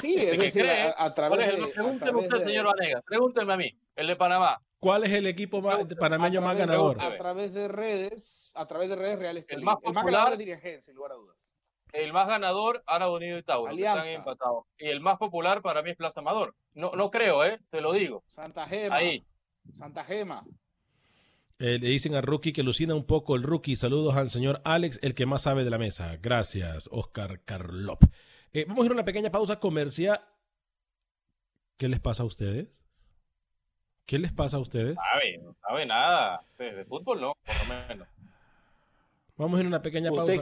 [0.00, 1.70] Sí, es decir, a, a través ¿Cuál es el- de...
[1.70, 3.04] a Pregúnteme usted, de- señor Vanegas.
[3.04, 4.60] Pregúnteme a mí, el de Panamá.
[4.84, 7.02] ¿Cuál es el equipo más- panameño más ganador?
[7.02, 9.46] A través de redes, a través de redes reales.
[9.48, 11.56] El más el más popular- ganador es Dirigen, sin lugar a dudas.
[11.92, 14.18] El más ganador, Ara Unido y Tauro, que están Alianza.
[14.18, 14.64] empatados.
[14.76, 16.54] Y el más popular para mí es Plaza Amador.
[16.74, 17.58] No, no creo, ¿eh?
[17.62, 18.24] Se lo digo.
[18.28, 18.96] Santa Gema.
[18.96, 19.24] Ahí.
[19.74, 20.44] Santa Gema.
[21.60, 23.76] Eh, le dicen a Rookie que alucina un poco el Rookie.
[23.76, 26.16] Saludos al señor Alex, el que más sabe de la mesa.
[26.20, 28.02] Gracias, Oscar Carlop.
[28.52, 30.20] Eh, vamos a ir a una pequeña pausa comercial.
[31.78, 32.83] ¿Qué les pasa a ustedes?
[34.06, 34.96] ¿Qué les pasa a ustedes?
[34.96, 36.42] Sabe, no sabe nada.
[36.58, 38.08] De, de fútbol no, por lo menos.
[39.36, 40.34] Vamos a una pequeña pausa.
[40.34, 40.40] Ir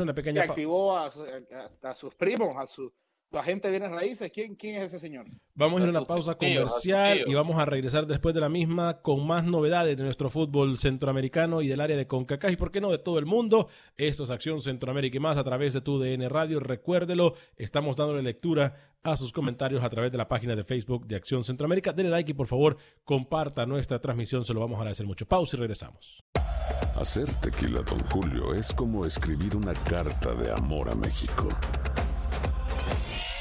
[0.00, 0.52] a una Que pequeña pausa.
[0.52, 2.92] activó a, su- a- a sus primos, a su,
[3.30, 4.30] su agente de bienes raíces.
[4.32, 5.26] ¿Quién, ¿Quién es ese señor?
[5.54, 8.40] Vamos a ir a A una pausa a comercial y vamos a regresar después de
[8.40, 12.56] la misma con más novedades de nuestro fútbol centroamericano y del área de CONCACAF y
[12.56, 13.68] por qué no de todo el mundo.
[13.96, 16.60] Esto es Acción Centroamérica y más a través de tu DN Radio.
[16.60, 21.16] Recuérdelo, estamos dándole lectura a sus comentarios a través de la página de Facebook de
[21.16, 21.92] Acción Centroamérica.
[21.92, 25.26] Denle like y por favor comparta nuestra transmisión, se lo vamos a agradecer mucho.
[25.26, 26.22] Pausa y regresamos.
[26.96, 31.48] Hacer tequila, Don Julio, es como escribir una carta de amor a México.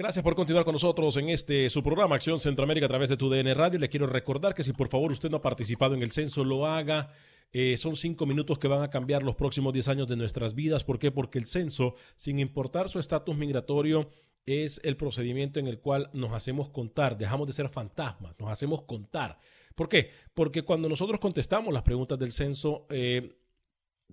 [0.00, 3.28] Gracias por continuar con nosotros en este su programa Acción Centroamérica a través de tu
[3.28, 3.78] DN Radio.
[3.78, 6.66] Le quiero recordar que si por favor usted no ha participado en el censo, lo
[6.66, 7.08] haga.
[7.52, 10.84] Eh, son cinco minutos que van a cambiar los próximos diez años de nuestras vidas.
[10.84, 11.10] ¿Por qué?
[11.10, 14.08] Porque el censo, sin importar su estatus migratorio,
[14.46, 18.84] es el procedimiento en el cual nos hacemos contar, dejamos de ser fantasmas, nos hacemos
[18.84, 19.38] contar.
[19.74, 20.08] ¿Por qué?
[20.32, 23.36] Porque cuando nosotros contestamos las preguntas del censo, eh,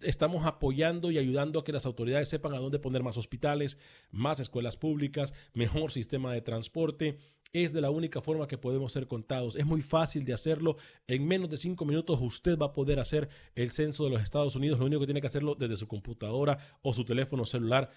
[0.04, 3.78] estamos apoyando y ayudando a que las autoridades sepan a dónde poner más hospitales,
[4.12, 7.18] más escuelas públicas, mejor sistema de transporte.
[7.54, 9.56] Es de la única forma que podemos ser contados.
[9.56, 10.78] Es muy fácil de hacerlo.
[11.08, 14.56] En menos de cinco minutos usted va a poder hacer el censo de los Estados
[14.56, 14.80] Unidos.
[14.80, 17.90] Lo único que tiene que hacerlo desde su computadora o su teléfono celular.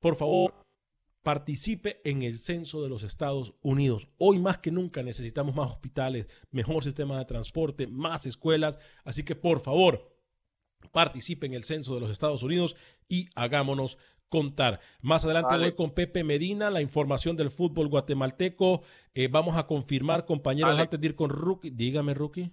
[0.00, 0.54] Por favor,
[1.22, 4.08] participe en el censo de los Estados Unidos.
[4.18, 8.78] Hoy más que nunca necesitamos más hospitales, mejor sistema de transporte, más escuelas.
[9.04, 10.11] Así que por favor,
[10.90, 12.76] participe en el censo de los Estados Unidos
[13.08, 14.80] y hagámonos contar.
[15.02, 15.76] Más adelante Alex.
[15.76, 18.82] voy con Pepe Medina, la información del fútbol guatemalteco.
[19.14, 20.82] Eh, vamos a confirmar, compañeros, Alex.
[20.84, 21.70] antes de ir con Rookie.
[21.70, 22.50] Dígame, Rookie.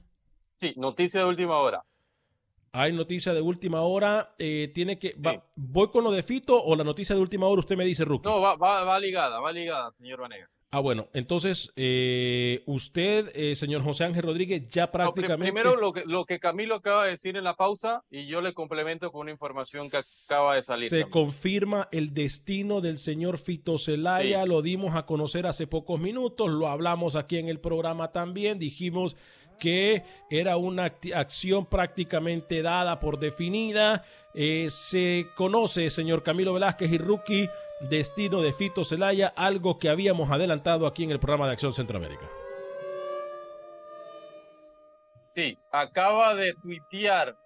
[0.58, 1.84] Sí, noticia de última hora.
[2.74, 4.36] Hay noticia de última hora.
[4.38, 5.16] eh, tiene que.
[5.26, 5.44] va-.
[5.56, 7.62] ¿Voy con lo de Fito o la noticia de última hora?
[7.62, 8.28] Usted me dice, Rookie.
[8.28, 10.50] No, va, va, va ligada, va ligada, señor Vanegas.
[10.72, 15.52] Ah, bueno, entonces, eh, usted, eh, señor José Ángel Rodríguez, ya No, prácticamente.
[15.52, 18.54] primero lo que, lo que Camilo acaba de decir en la pausa y yo le
[18.54, 20.88] complemento con una información que acaba de salir.
[20.90, 24.48] Se confirma el destino del señor Fito Celaya, Sí.
[24.50, 29.16] lo dimos a conocer hace pocos minutos, lo hablamos aquí en el programa también, dijimos
[29.60, 34.04] que era una acción prácticamente dada por definida.
[34.34, 37.50] Eh, se conoce, señor Camilo Velázquez y Rookie,
[37.82, 42.30] destino de Fito Celaya, algo que habíamos adelantado aquí en el programa de Acción Centroamérica.
[45.30, 47.38] Sí, acaba de tuitear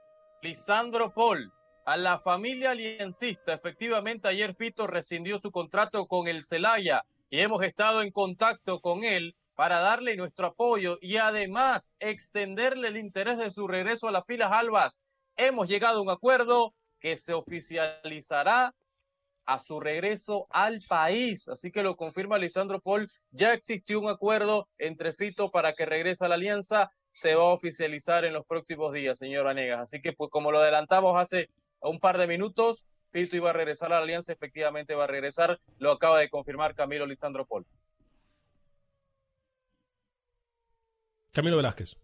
[0.41, 1.51] Lisandro Paul
[1.85, 3.53] a la familia aliencista.
[3.53, 9.03] Efectivamente, ayer Fito rescindió su contrato con el Celaya y hemos estado en contacto con
[9.03, 14.25] él para darle nuestro apoyo y además extenderle el interés de su regreso a las
[14.25, 14.99] filas albas.
[15.35, 18.73] Hemos llegado a un acuerdo que se oficializará
[19.45, 21.49] a su regreso al país.
[21.49, 23.11] Así que lo confirma Lisandro Paul.
[23.31, 26.89] Ya existió un acuerdo entre Fito para que regrese a la alianza.
[27.11, 29.81] Se va a oficializar en los próximos días, señor Vanegas.
[29.81, 31.49] Así que, pues, como lo adelantamos hace
[31.81, 34.31] un par de minutos, Fito iba a regresar a la alianza.
[34.31, 35.59] Efectivamente, va a regresar.
[35.77, 37.65] Lo acaba de confirmar Camilo Lisandro Paul.
[41.33, 41.97] Camilo Velázquez.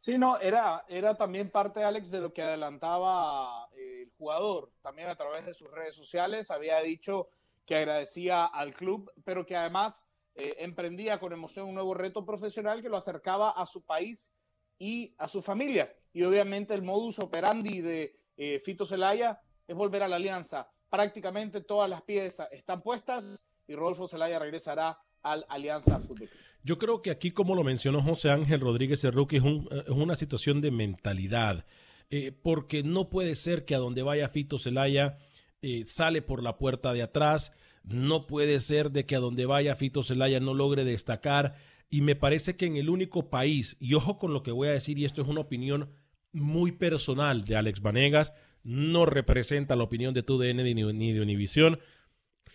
[0.00, 4.70] Sí, no, era, era también parte, Alex, de lo que adelantaba eh, el jugador.
[4.80, 7.28] También a través de sus redes sociales había dicho
[7.66, 10.06] que agradecía al club, pero que además
[10.36, 14.32] eh, emprendía con emoción un nuevo reto profesional que lo acercaba a su país
[14.78, 15.92] y a su familia.
[16.12, 20.70] Y obviamente el modus operandi de eh, Fito Celaya es volver a la alianza.
[20.88, 26.28] Prácticamente todas las piezas están puestas y Rodolfo Celaya regresará al Alianza Fútbol.
[26.62, 30.16] Yo creo que aquí, como lo mencionó José Ángel Rodríguez Cerruqui, es, un, es una
[30.16, 31.64] situación de mentalidad.
[32.10, 35.18] eh, porque no puede ser que a donde vaya Fito Celaya
[35.62, 37.52] eh, sale por la puerta de atrás,
[37.82, 41.56] no puede ser de que a donde vaya Fito Celaya no logre destacar,
[41.88, 44.72] y me parece que en el único país, y ojo con lo que voy a
[44.72, 45.90] decir, y esto es una opinión
[46.32, 48.32] muy personal de Alex Vanegas,
[48.64, 51.78] no representa la opinión de TUDN ni, ni de Univisión.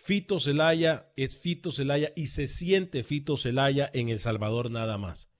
[0.02, 5.30] Fito Celaya es Fito Celaya y se siente Fito Celaya en El Salvador nada más.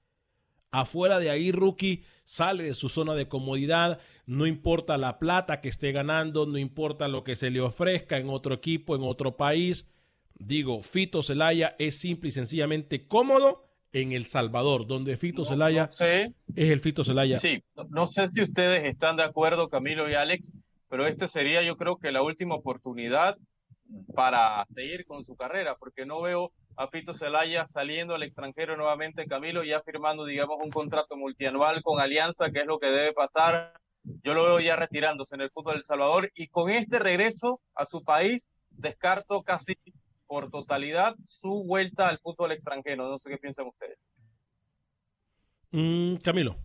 [0.70, 5.68] Afuera de ahí, rookie sale de su zona de comodidad, no importa la plata que
[5.68, 9.90] esté ganando, no importa lo que se le ofrezca en otro equipo, en otro país.
[10.35, 16.31] Digo, Fito Celaya es simple y sencillamente cómodo en El Salvador, donde Fito Celaya es
[16.55, 17.38] el Fito Celaya.
[17.38, 20.53] Sí, no sé si ustedes están de acuerdo, Camilo y Alex,
[20.88, 23.37] pero este sería yo creo que la última oportunidad
[24.15, 29.27] para seguir con su carrera, porque no veo a Fito Celaya saliendo al extranjero nuevamente,
[29.27, 33.75] Camilo, ya firmando, digamos, un contrato multianual con Alianza, que es lo que debe pasar.
[34.23, 37.85] Yo lo veo ya retirándose en el fútbol del Salvador y con este regreso a
[37.85, 39.77] su país, descarto casi
[40.27, 43.09] por totalidad su vuelta al fútbol extranjero.
[43.09, 43.99] No sé qué piensan ustedes.
[45.71, 46.57] Mm, Camilo.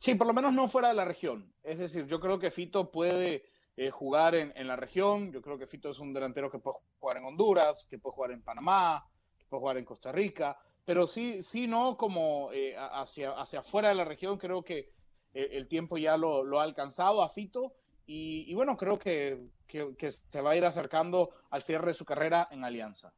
[0.00, 1.52] Sí, por lo menos no fuera de la región.
[1.62, 3.44] Es decir, yo creo que Fito puede
[3.80, 5.32] eh, jugar en, en, la región.
[5.32, 8.30] Yo creo que Fito es un delantero que puede jugar en Honduras, que puede jugar
[8.32, 13.30] en Panamá, que puede jugar en Costa Rica, pero sí, sí, no como eh, hacia,
[13.30, 14.36] hacia afuera de la región.
[14.36, 14.92] Creo que
[15.32, 17.72] eh, el tiempo ya lo, lo, ha alcanzado a Fito
[18.04, 22.48] y, bueno, creo que, que, se va a ir acercando al cierre de su carrera
[22.50, 23.14] en Alianza.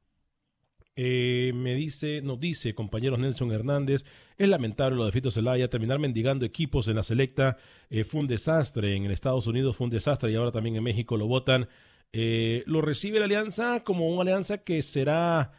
[0.95, 4.05] Eh, me dice, nos dice, compañeros Nelson Hernández,
[4.37, 7.57] es lamentable lo de Fito Zelaya, terminar mendigando equipos en la selecta
[7.89, 11.17] eh, fue un desastre, en Estados Unidos fue un desastre y ahora también en México
[11.17, 11.69] lo votan.
[12.13, 15.53] Eh, lo recibe la alianza como una alianza que será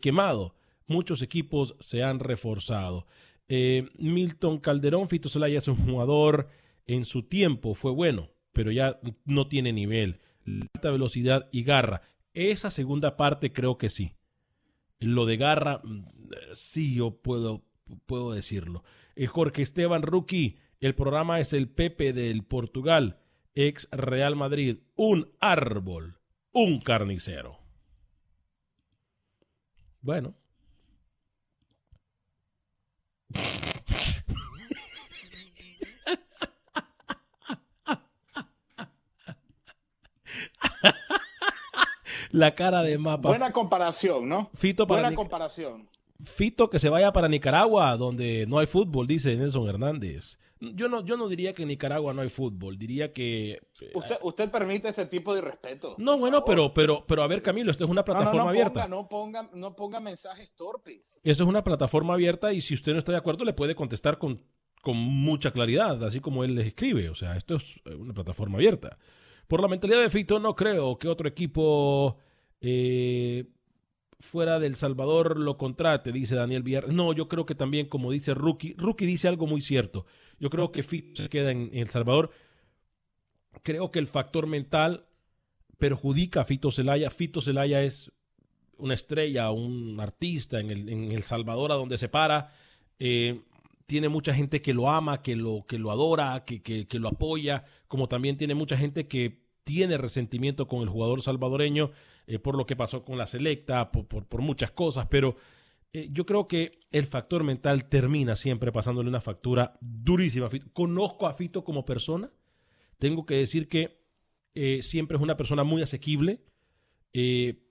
[0.00, 0.56] quemado.
[0.86, 3.06] Muchos equipos se han reforzado.
[3.48, 6.48] Milton Calderón, Fito Zelaya es un jugador
[6.86, 10.18] en su tiempo, fue bueno, pero ya no tiene nivel,
[10.74, 12.02] alta velocidad y garra.
[12.34, 14.14] Esa segunda parte creo que sí.
[15.00, 15.82] Lo de Garra,
[16.52, 17.64] sí, yo puedo,
[18.06, 18.84] puedo decirlo.
[19.16, 23.18] Eh, Jorge Esteban Rookie, el programa es el Pepe del Portugal,
[23.54, 24.78] ex Real Madrid.
[24.96, 26.20] Un árbol,
[26.52, 27.58] un carnicero.
[30.02, 30.34] Bueno.
[42.30, 43.28] La cara de mapa.
[43.28, 44.50] Buena comparación, ¿no?
[44.54, 45.88] Fito para Buena comparación.
[46.24, 50.38] Fito que se vaya para Nicaragua, donde no hay fútbol, dice Nelson Hernández.
[50.62, 53.52] Yo no, yo no diría que en Nicaragua no hay fútbol, diría que...
[53.80, 55.94] eh, Usted, usted permite este tipo de irrespeto.
[55.96, 56.44] No, bueno, favor.
[56.50, 58.72] pero, pero, pero a ver, Camilo, esto es una No, no, plataforma no abierta.
[58.82, 61.18] ponga, no ponga, no ponga mensajes torpes.
[61.24, 64.18] Eso es una plataforma abierta y si usted no está de acuerdo le puede contestar
[64.18, 64.42] con,
[64.82, 67.08] con mucha claridad, así como él les escribe.
[67.08, 68.98] O sea, esto es eh, una plataforma abierta.
[69.50, 72.18] Por la mentalidad de Fito, no creo que otro equipo
[72.60, 73.46] eh,
[74.20, 76.92] fuera del Salvador lo contrate, dice Daniel Villar.
[76.92, 80.06] No, yo creo que también, como dice Rookie, Rookie dice algo muy cierto.
[80.38, 82.30] Yo creo que Fito se queda en, El Salvador.
[83.64, 85.08] Creo que el factor mental
[85.78, 87.10] perjudica a Fito Celaya.
[87.10, 88.12] Fito Celaya es
[88.76, 92.52] una estrella, un artista en el, en el Salvador a donde se para.
[93.00, 93.40] Eh,
[93.90, 97.64] tiene mucha gente que lo ama, que lo, que lo adora, que, que, lo apoya,
[97.88, 101.90] como también tiene mucha gente que tiene resentimiento con el jugador salvadoreño
[102.28, 105.34] eh, por lo que pasó con la selecta, por, por, muchas cosas, pero
[105.92, 110.48] eh, yo creo que el factor mental termina siempre pasándole una factura durísima.
[110.72, 112.30] Conozco a Fito como persona,
[113.00, 114.04] tengo que decir que
[114.54, 116.44] eh, siempre es una persona muy asequible,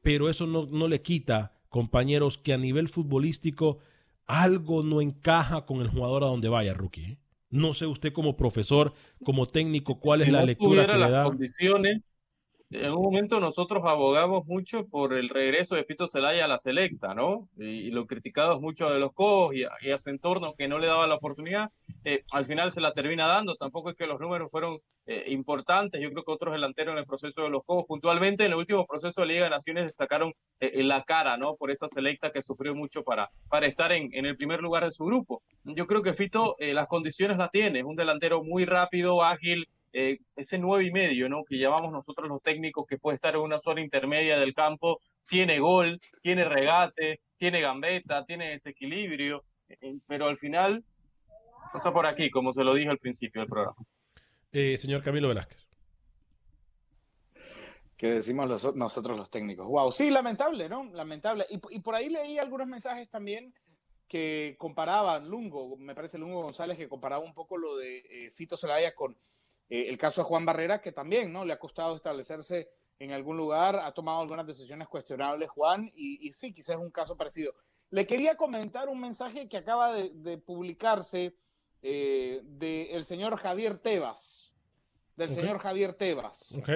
[0.04, 3.80] pero eso no, no le quita, compañeros, que a nivel futbolístico
[4.30, 7.02] algo no encaja con el jugador a donde vaya, rookie.
[7.02, 7.18] ¿eh?
[7.50, 8.94] No sé usted como profesor,
[9.26, 11.24] como técnico, cuál es la no lectura que le da.
[11.24, 12.04] condiciones,
[12.72, 17.14] en un momento nosotros abogamos mucho por el regreso de Fito Celaya a la selecta,
[17.14, 17.50] ¿no?
[17.58, 20.80] Y, y lo criticamos mucho de los Cobos y, y a su entorno que no
[20.80, 21.70] le daba la oportunidad.
[22.04, 26.02] Eh, al final se la termina dando, tampoco es que los números fueron eh, importantes.
[26.02, 28.86] Yo creo que otros delanteros en el proceso de los Cobos, puntualmente en el último
[28.86, 31.56] proceso de Liga de Naciones, sacaron eh, en la cara, ¿no?
[31.56, 34.92] Por esa selecta que sufrió mucho para, para estar en, en el primer lugar de
[34.92, 35.42] su grupo.
[35.64, 39.68] Yo creo que Fito eh, las condiciones las tiene, es un delantero muy rápido, ágil,
[39.94, 41.44] eh, ese nueve y medio, ¿no?
[41.44, 45.60] Que llamamos nosotros los técnicos, que puede estar en una zona intermedia del campo, tiene
[45.60, 50.84] gol, tiene regate, tiene gambeta, tiene desequilibrio, eh, pero al final
[51.74, 53.78] pasa por aquí, como se lo dije al principio del programa.
[54.52, 55.68] Eh, señor Camilo Velázquez.
[57.98, 59.68] que decimos los- nosotros los técnicos.
[59.68, 60.86] Wow, sí, lamentable, ¿no?
[60.94, 61.46] Lamentable.
[61.50, 63.54] Y, y por ahí leí algunos mensajes también
[64.08, 68.56] que comparaban, Lungo, me parece Lungo González, que comparaba un poco lo de eh, Fito
[68.56, 69.18] Zelaya con
[69.70, 71.46] eh, el caso de Juan Barrera, que también ¿no?
[71.46, 76.34] le ha costado establecerse en algún lugar, ha tomado algunas decisiones cuestionables Juan, y, y
[76.34, 77.54] sí, quizás es un caso parecido.
[77.92, 81.36] Le quería comentar un mensaje que acaba de, de publicarse
[81.82, 84.54] eh, del señor Javier Tebas,
[85.16, 86.54] del señor Javier Tebas.
[86.56, 86.70] Ok.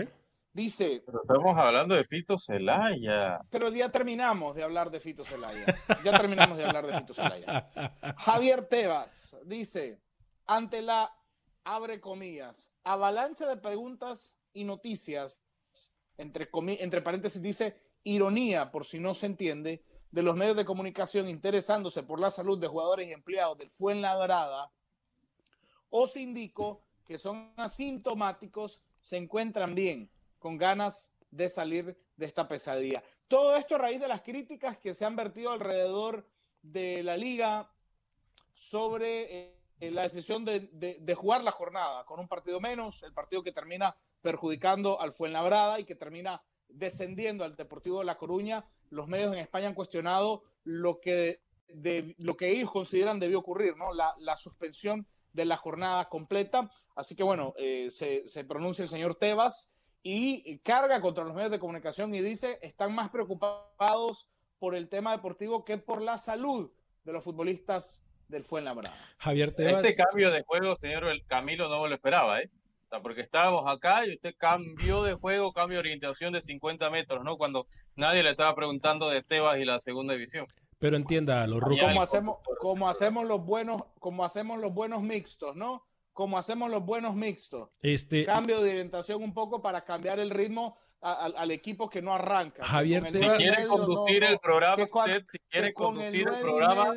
[0.53, 3.41] Dice, Pero estamos hablando de Fito Celaya.
[3.49, 5.65] pero ya terminamos de hablar de Fito Zelaya.
[6.03, 7.67] Ya terminamos de hablar de Fito Zelaya.
[8.19, 9.99] Javier Tebas dice,
[10.45, 11.11] ante la,
[11.63, 15.41] abre comillas, avalancha de preguntas y noticias,
[16.17, 16.49] entre,
[16.79, 22.03] entre paréntesis dice, ironía, por si no se entiende, de los medios de comunicación interesándose
[22.03, 24.71] por la salud de jugadores y empleados del Fuenlabrada,
[25.89, 30.09] os indico que son asintomáticos, se encuentran bien,
[30.39, 33.03] con ganas de salir de esta pesadilla.
[33.27, 36.27] Todo esto a raíz de las críticas que se han vertido alrededor
[36.61, 37.71] de la liga
[38.53, 43.51] sobre eh, la decisión de, jugar la jornada con un partido menos, el partido que
[43.51, 48.65] termina perjudicando al Fuenlabrada y que termina descendiendo al Deportivo de La Coruña.
[48.89, 53.75] Los medios en España han cuestionado lo que, de, lo que ellos consideran debió ocurrir,
[53.77, 53.93] ¿no?
[53.93, 56.71] La, suspensión de la jornada completa.
[56.95, 59.71] Así que bueno, eh, se pronuncia el señor Tebas
[60.03, 64.27] y carga contra los medios de comunicación y dice están más preocupados
[64.59, 66.71] por el tema deportivo que por la salud
[67.05, 68.95] de los futbolistas del Fuenlabrada.
[69.17, 69.83] Javier Tebas.
[69.85, 72.49] Este cambio de juego, señor El Camilo, no me lo esperaba, ¿eh?
[72.85, 76.89] O sea, porque estábamos acá y usted cambió de juego, cambio de orientación de 50
[76.89, 77.37] metros, ¿no?
[77.37, 77.65] Cuando
[77.95, 80.45] nadie le estaba preguntando de Tebas y la segunda división.
[80.79, 81.59] Pero entienda, los.
[81.75, 85.83] Ya, Como hacemos, como hacemos los buenos, como hacemos los buenos mixtos, ¿no?
[86.11, 87.69] Como hacemos los buenos mixtos.
[87.81, 92.13] Este, Cambio de orientación un poco para cambiar el ritmo al- al equipo que no
[92.13, 92.63] arranca.
[92.63, 94.85] Javier Si quiere conducir el programa,
[95.27, 96.93] si quiere conducir el programa,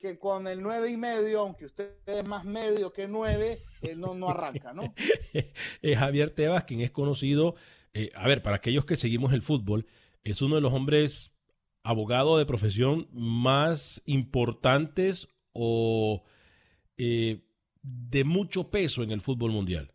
[0.00, 4.14] que con el nueve y medio, aunque usted es más medio que nueve, eh, no,
[4.14, 4.94] no arranca, ¿no?
[5.82, 7.54] eh, Javier Tebas, quien es conocido,
[7.92, 9.86] eh, a ver, para aquellos que seguimos el fútbol,
[10.24, 11.32] es uno de los hombres
[11.82, 16.22] abogado de profesión más importantes o
[16.98, 17.42] eh,
[17.82, 19.92] de mucho peso en el fútbol mundial.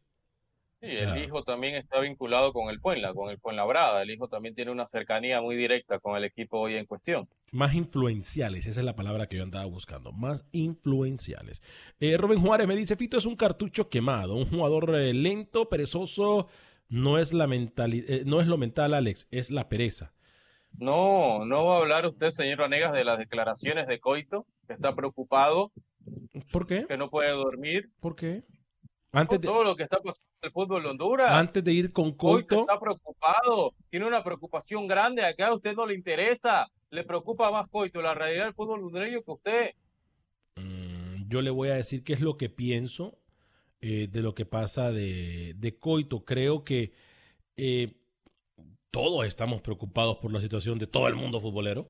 [0.89, 4.01] Sí, o sea- el hijo también está vinculado con el Fuenla, con el Fuenlabrada.
[4.01, 7.27] El hijo también tiene una cercanía muy directa con el equipo hoy en cuestión.
[7.51, 11.61] Más influenciales, esa es la palabra que yo andaba buscando, más influenciales.
[11.99, 16.47] Eh, Rubén Juárez me dice, Fito es un cartucho quemado, un jugador eh, lento, perezoso,
[16.89, 20.13] no es, la mentali- eh, no es lo mental, Alex, es la pereza.
[20.77, 24.93] No, no va a hablar usted, señor Vanegas, de las declaraciones de Coito, que está
[24.93, 25.71] preocupado,
[26.51, 26.85] ¿Por qué?
[26.85, 27.89] que no puede dormir.
[28.01, 28.43] ¿Por qué?
[29.13, 31.31] Antes de, Todo lo que está pasando el fútbol de Honduras.
[31.31, 35.23] antes de ir con Coito está preocupado, tiene una preocupación grande.
[35.25, 39.21] Acá a usted no le interesa, le preocupa más Coito, la realidad del fútbol hondureño
[39.23, 39.71] que usted.
[40.55, 43.17] mm, yo le voy a decir qué es lo que pienso
[43.81, 46.23] eh, de lo que pasa de, de Coito.
[46.25, 46.93] Creo que
[47.57, 47.93] eh,
[48.91, 51.87] todos estamos preocupados por la situación de todo el mundo futbolero.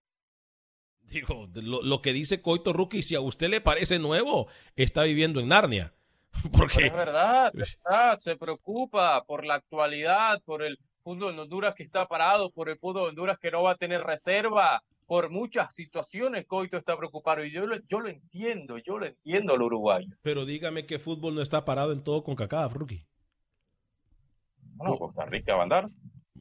[1.03, 5.39] Digo, lo, lo que dice Coito Rookie, si a usted le parece nuevo, está viviendo
[5.39, 5.93] en Narnia.
[6.43, 11.41] Pero Porque es verdad, es verdad, se preocupa por la actualidad, por el fútbol de
[11.41, 14.83] Honduras que está parado, por el fútbol de Honduras que no va a tener reserva,
[15.05, 19.53] por muchas situaciones Coito está preocupado y yo lo, yo lo entiendo, yo lo entiendo
[19.53, 20.07] al uruguayo.
[20.21, 23.05] Pero dígame que fútbol no está parado en todo con CACAF, Rookie.
[24.75, 25.85] Bueno, Costa Rica va a andar.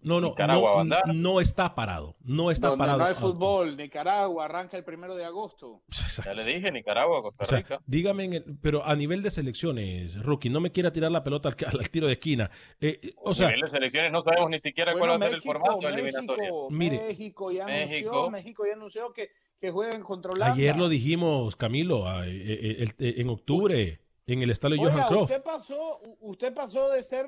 [0.03, 1.15] No, no, Nicaragua va a no, andar.
[1.15, 2.15] no está parado.
[2.25, 2.99] No está Donde parado.
[2.99, 5.83] no hay Ah, fútbol, Nicaragua arranca el primero de agosto.
[6.25, 7.81] Ya le dije, Nicaragua, Costa O sea, Rica.
[7.87, 11.49] dígame, en el- pero a nivel de selecciones, Rookie, no me quiera tirar la pelota
[11.49, 12.51] al, al tiro de esquina.
[12.81, 15.15] Eh, eh, o A sea, nivel de selecciones no sabemos ni siquiera Bueno, cuál va
[15.15, 16.71] a ser México, el formato México, eliminatorio.
[16.71, 16.97] Mire.
[17.09, 18.11] México ya México.
[18.11, 19.29] anunció, México ya anunció que,
[19.59, 20.55] que jueguen contra Holanda.
[20.55, 25.23] ayer lo dijimos, Camilo, eh, en octubre, en el estadio Johan Oiga, Cruyff.
[25.25, 27.27] usted pasó, usted pasó de ser,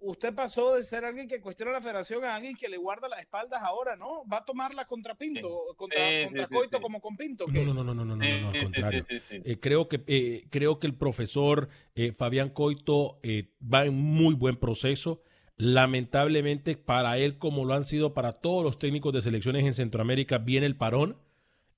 [0.00, 3.20] usted pasó de ser alguien que cuestiona la federación a alguien que le guarda las
[3.20, 4.22] espaldas ahora, ¿no?
[4.32, 6.82] Va a tomarla contra Pinto, contra, Sí, contra sí, sí, Coito sí.
[6.82, 7.46] como con Pinto.
[7.46, 7.64] No, ¿qué?
[7.64, 9.02] no, no, no, no, no, no, no, al contrario.
[9.04, 9.42] sí, sí, sí.
[9.44, 14.34] Eh, creo, que, eh, creo que el profesor eh, Fabián Coito eh, va en muy
[14.34, 15.22] buen proceso.
[15.56, 20.38] Lamentablemente para él, como lo han sido para todos los técnicos de selecciones en Centroamérica,
[20.38, 21.16] viene el parón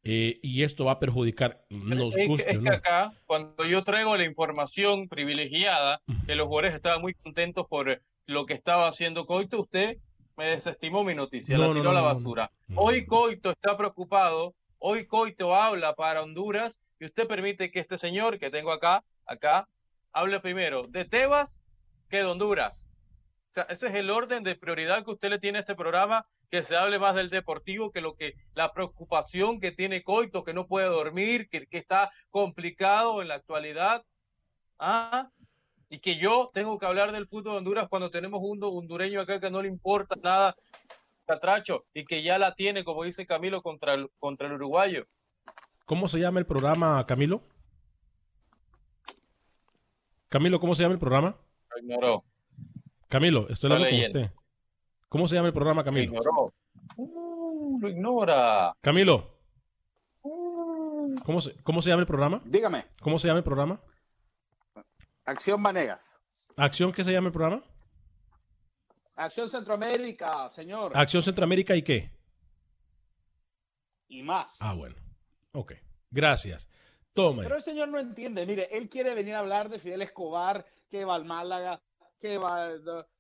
[0.03, 2.73] eh, y esto va a perjudicar, nos guste es que no.
[2.73, 8.47] acá, cuando yo traigo la información privilegiada, que los jugadores estaban muy contentos por lo
[8.47, 9.99] que estaba haciendo Coito, usted
[10.37, 12.51] me desestimó mi noticia, No, la tiró no, a la basura.
[12.75, 18.39] Hoy Coito está preocupado, hoy Coito habla para Honduras y usted permite que este señor
[18.39, 19.69] que tengo acá, acá,
[20.13, 21.67] hable primero de Tebas
[22.09, 22.87] que de Honduras.
[23.51, 26.27] O sea, ese es el orden de prioridad que usted le tiene a este programa
[26.51, 30.53] que se hable más del deportivo que lo que la preocupación que tiene Coito, que
[30.53, 34.05] no puede dormir, que, que está complicado en la actualidad.
[34.79, 35.29] ¿Ah?
[35.89, 39.41] Y que yo tengo que hablar del fútbol de Honduras cuando tenemos un hondureño acá
[39.41, 40.57] que no le importa nada,
[41.27, 45.07] Catracho, y que ya la tiene, como dice Camilo, contra el, contra el uruguayo.
[45.85, 47.43] ¿Cómo se llama el programa, Camilo?
[50.29, 51.37] Camilo, ¿cómo se llama el programa?
[51.81, 52.25] Ignoró.
[53.09, 54.40] Camilo, estoy hablando con usted.
[55.11, 56.13] ¿Cómo se llama el programa, Camilo?
[56.13, 56.55] Lo ignoró.
[56.97, 58.73] Uh, lo ignora.
[58.81, 59.41] Camilo.
[61.25, 62.41] ¿Cómo se, ¿Cómo se llama el programa?
[62.45, 62.87] Dígame.
[63.03, 63.81] ¿Cómo se llama el programa?
[65.25, 66.21] Acción Vanegas.
[66.57, 67.65] ¿Acción qué se llama el programa?
[69.17, 70.93] Acción Centroamérica, señor.
[70.95, 72.13] Acción Centroamérica y qué?
[74.07, 74.59] Y más.
[74.61, 74.95] Ah, bueno.
[75.53, 75.73] Ok.
[76.13, 76.69] Gracias.
[77.15, 77.43] Tome.
[77.43, 78.47] Pero el señor no entiende.
[78.47, 81.83] Mire, él quiere venir a hablar de Fidel Escobar, que va al Málaga,
[82.21, 82.71] que, va,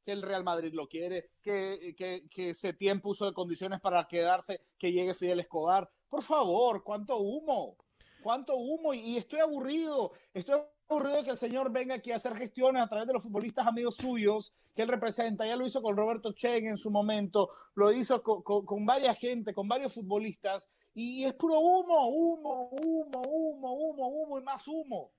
[0.02, 4.60] que el Real Madrid lo quiere, que, que, que Setién puso de condiciones para quedarse,
[4.78, 5.90] que llegue Fidel Escobar.
[6.08, 7.76] Por favor, ¿cuánto humo?
[8.22, 8.92] ¿Cuánto humo?
[8.92, 10.12] Y, y estoy aburrido.
[10.34, 13.22] Estoy aburrido de que el señor venga aquí a hacer gestiones a través de los
[13.22, 15.46] futbolistas amigos suyos que él representa.
[15.46, 19.16] Ya lo hizo con Roberto Chen en su momento, lo hizo con, con, con varias
[19.16, 20.68] gente, con varios futbolistas.
[20.92, 25.12] Y es puro humo, humo, humo, humo, humo, humo y más humo.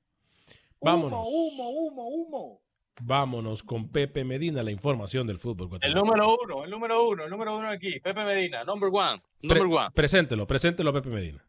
[0.80, 1.26] Vámonos.
[1.28, 2.62] Humo, humo, humo, humo.
[3.00, 5.80] Vámonos con Pepe Medina, la información del fútbol.
[5.82, 9.64] El número uno, el número uno, el número uno aquí, Pepe Medina, number one, number
[9.64, 9.89] Pre- one.
[9.94, 11.44] Preséntelo, preséntelo, Pepe Medina.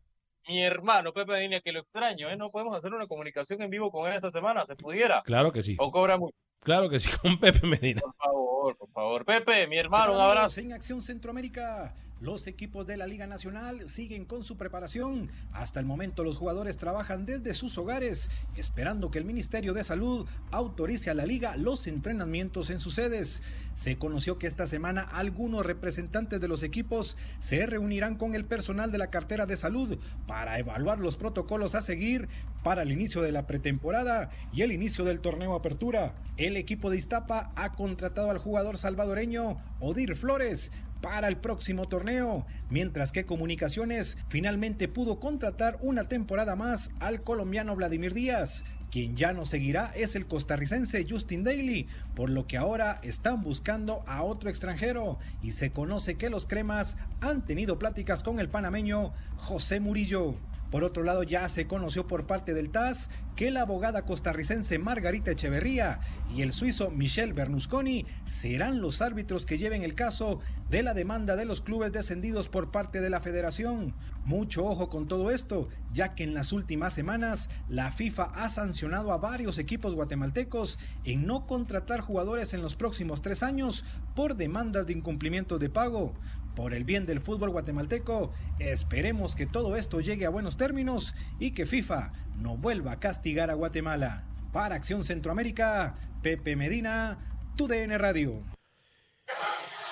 [0.49, 2.36] Mi hermano Pepe Medina, que lo extraño, ¿eh?
[2.36, 5.22] No podemos hacer una comunicación en vivo con él esta semana, ¿se pudiera?
[5.22, 5.76] Claro que sí.
[5.78, 6.34] ¿O cobra mucho?
[6.61, 8.01] Claro que sí, con Pepe Medina.
[8.01, 9.24] Por favor, por favor.
[9.24, 10.61] Pepe, mi hermano, un abrazo.
[10.61, 15.29] En Acción Centroamérica, los equipos de la Liga Nacional siguen con su preparación.
[15.51, 20.29] Hasta el momento los jugadores trabajan desde sus hogares, esperando que el Ministerio de Salud
[20.53, 23.43] autorice a la liga los entrenamientos en sus sedes.
[23.75, 28.93] Se conoció que esta semana algunos representantes de los equipos se reunirán con el personal
[28.93, 29.99] de la cartera de salud
[30.29, 32.29] para evaluar los protocolos a seguir
[32.62, 36.14] para el inicio de la pretemporada y el inicio del torneo Apertura.
[36.37, 40.70] El equipo de Iztapa ha contratado al jugador salvadoreño Odir Flores
[41.03, 47.76] para el próximo torneo, mientras que Comunicaciones finalmente pudo contratar una temporada más al colombiano
[47.76, 48.64] Vladimir Díaz.
[48.90, 54.05] Quien ya no seguirá es el costarricense Justin Daly, por lo que ahora están buscando
[54.07, 59.12] a otro extranjero y se conoce que los cremas han tenido pláticas con el panameño
[59.36, 60.36] José Murillo.
[60.73, 65.31] Por otro lado, ya se conoció por parte del TAS que la abogada costarricense Margarita
[65.31, 66.01] Echeverría
[66.35, 71.37] y el suizo Michel Bernusconi serán los árbitros que lleven el caso de la demanda
[71.37, 73.95] de los clubes descendidos por parte de la federación.
[74.25, 79.12] Mucho ojo con todo esto, ya que en las últimas semanas la FIFA ha sancionado
[79.12, 84.87] a varios equipos guatemaltecos en no contratar jugadores en los próximos tres años por demandas
[84.87, 86.14] de incumplimiento de pago.
[86.55, 91.53] Por el bien del fútbol guatemalteco, esperemos que todo esto llegue a buenos términos y
[91.53, 94.24] que FIFA no vuelva a castigar a Guatemala.
[94.53, 97.18] Para Acción Centroamérica, Pepe Medina,
[97.57, 98.42] tu DN Radio.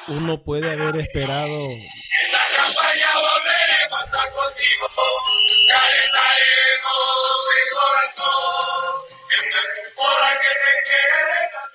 [0.09, 1.69] Uno puede haber esperado.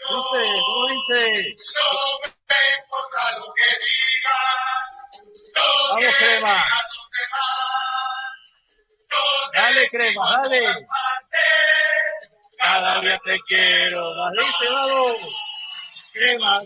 [0.08, 1.56] Dice, ¿cómo dice?
[5.90, 6.66] Vamos, crema.
[9.54, 10.76] Dale, crema, dale.
[12.58, 14.14] Cada día te quiero.
[14.32, 15.42] Dice, vamos.
[16.14, 16.62] Crema.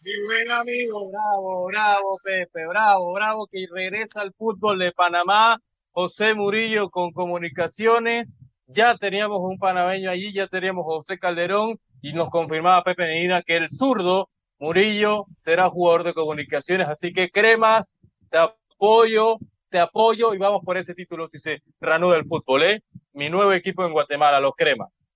[0.00, 5.58] Mi buen amigo, bravo, bravo, Pepe, bravo, bravo, que regresa al fútbol de Panamá.
[5.92, 8.36] José Murillo con comunicaciones.
[8.66, 13.56] Ya teníamos un panameño allí, ya teníamos José Calderón y nos confirmaba Pepe Medina que
[13.56, 14.28] el zurdo
[14.58, 16.88] Murillo será jugador de comunicaciones.
[16.88, 17.96] Así que cremas,
[18.30, 19.38] te apoyo,
[19.68, 22.82] te apoyo y vamos por ese título si se reanuda el fútbol, ¿eh?
[23.12, 25.08] Mi nuevo equipo en Guatemala, los cremas.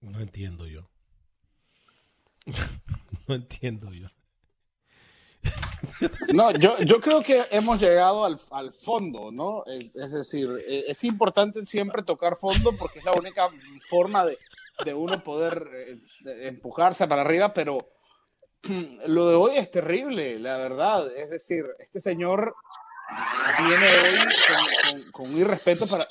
[0.00, 0.88] No entiendo yo.
[3.26, 4.06] no entiendo yo.
[6.34, 9.64] No, yo, yo creo que hemos llegado al, al fondo, ¿no?
[9.66, 13.48] Es, es decir, eh, es importante siempre tocar fondo porque es la única
[13.88, 14.38] forma de,
[14.84, 17.90] de uno poder eh, de empujarse para arriba, pero
[19.06, 21.14] lo de hoy es terrible, la verdad.
[21.16, 22.54] Es decir, este señor
[23.66, 26.06] viene hoy con, con, con un irrespeto para...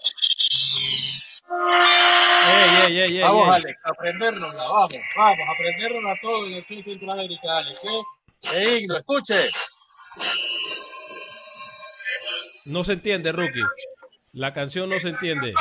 [2.47, 3.49] Ey, ey, ey, ey, vamos.
[3.49, 8.01] Alex, a aprendernos, vamos, vamos, a aprendernos a todos en el Club Centroamérica, Alex, ¿eh?
[8.53, 9.49] Eh, Igno, escuche.
[12.65, 13.63] No se entiende, Rookie.
[14.33, 15.53] La canción no se entiende.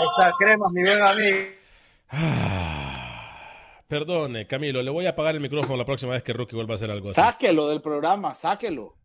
[0.00, 1.36] Ahí está, cremas, mi buen amigo.
[2.08, 2.92] Ah,
[3.86, 6.76] perdone, Camilo, le voy a apagar el micrófono la próxima vez que Rookie vuelva a
[6.76, 7.20] hacer algo así.
[7.20, 8.96] Sáquelo del programa, sáquelo.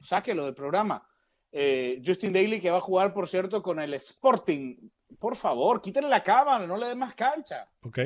[0.00, 1.06] Sáquelo del programa.
[1.50, 4.76] Eh, Justin Daly que va a jugar, por cierto, con el Sporting.
[5.18, 7.68] Por favor, quítale la cámara, no le dé más cancha.
[7.82, 7.98] Ok.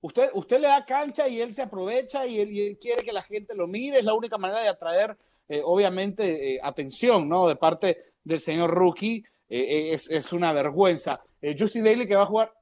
[0.00, 3.12] Usted, usted le da cancha y él se aprovecha y él, y él quiere que
[3.12, 3.98] la gente lo mire.
[3.98, 5.16] Es la única manera de atraer,
[5.48, 7.46] eh, obviamente, eh, atención, ¿no?
[7.46, 9.22] De parte del señor Rookie.
[9.50, 11.22] Es, es una vergüenza.
[11.42, 12.52] Eh, Justin Daly que va a jugar.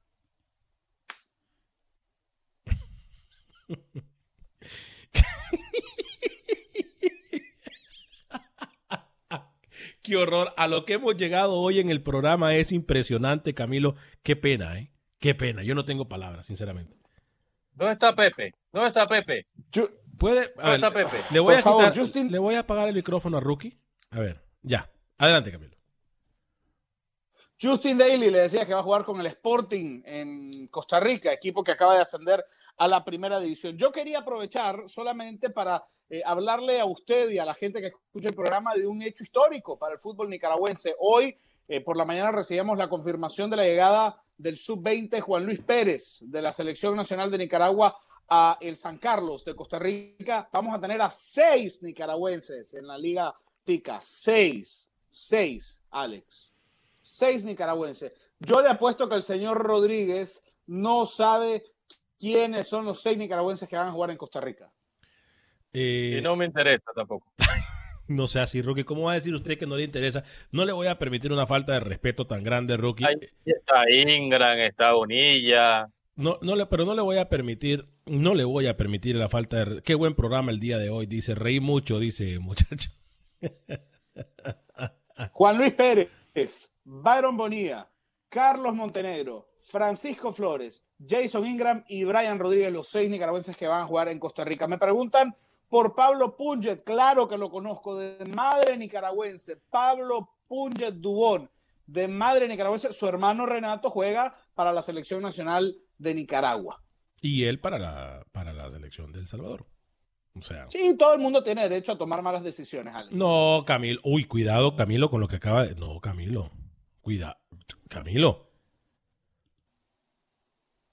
[10.02, 10.52] Qué horror.
[10.56, 13.96] A lo que hemos llegado hoy en el programa es impresionante, Camilo.
[14.22, 14.92] Qué pena, ¿eh?
[15.18, 15.62] Qué pena.
[15.62, 16.96] Yo no tengo palabras, sinceramente.
[17.72, 18.54] ¿Dónde está Pepe?
[18.72, 19.46] ¿Dónde está Pepe?
[20.18, 20.40] ¿Puede?
[20.40, 21.16] A ¿Dónde ver, está Pepe?
[21.30, 23.78] le voy Por a favor, quitar- Justin- le voy a apagar el micrófono a Rookie.
[24.10, 24.90] A ver, ya.
[25.18, 25.75] Adelante, Camilo.
[27.60, 31.64] Justin Daly le decía que va a jugar con el Sporting en Costa Rica, equipo
[31.64, 32.44] que acaba de ascender
[32.76, 33.78] a la primera división.
[33.78, 38.28] Yo quería aprovechar solamente para eh, hablarle a usted y a la gente que escucha
[38.28, 40.94] el programa de un hecho histórico para el fútbol nicaragüense.
[40.98, 41.34] Hoy,
[41.66, 46.18] eh, por la mañana, recibimos la confirmación de la llegada del sub-20 Juan Luis Pérez
[46.20, 47.96] de la Selección Nacional de Nicaragua
[48.28, 50.46] a el San Carlos de Costa Rica.
[50.52, 53.34] Vamos a tener a seis nicaragüenses en la Liga
[53.64, 53.98] Tica.
[54.02, 54.90] Seis.
[55.10, 56.45] Seis, Alex
[57.06, 58.12] seis nicaragüenses.
[58.40, 61.62] Yo le apuesto que el señor Rodríguez no sabe
[62.18, 64.72] quiénes son los seis nicaragüenses que van a jugar en Costa Rica.
[65.72, 67.32] Eh, Y no me interesa tampoco.
[68.08, 68.84] no sea así, Rookie.
[68.84, 70.24] ¿Cómo va a decir usted que no le interesa?
[70.50, 73.04] No le voy a permitir una falta de respeto tan grande, Rookie.
[73.04, 75.88] Ahí está Ingram, está Bonilla.
[76.16, 79.28] No, no le, pero no le voy a permitir, no le voy a permitir la
[79.28, 79.82] falta de...
[79.82, 82.90] Qué buen programa el día de hoy, dice, reí mucho, dice muchacho.
[85.32, 86.08] Juan Luis Pérez,
[86.84, 87.88] Byron Bonilla,
[88.28, 93.86] Carlos Montenegro, Francisco Flores, Jason Ingram y Brian Rodríguez, los seis nicaragüenses que van a
[93.86, 94.68] jugar en Costa Rica.
[94.68, 95.34] Me preguntan
[95.68, 101.50] por Pablo Punget, claro que lo conozco, de madre nicaragüense, Pablo Punget Dubón,
[101.86, 106.82] de madre nicaragüense, su hermano Renato juega para la selección nacional de Nicaragua.
[107.20, 109.66] Y él para la, para la selección de El Salvador.
[110.38, 110.66] O sea...
[110.68, 113.12] Sí, todo el mundo tiene derecho a tomar malas decisiones, Alex.
[113.12, 114.00] No, Camilo.
[114.04, 115.74] Uy, cuidado, Camilo, con lo que acaba de...
[115.74, 116.50] No, Camilo.
[117.00, 117.36] Cuidado.
[117.88, 118.46] Camilo.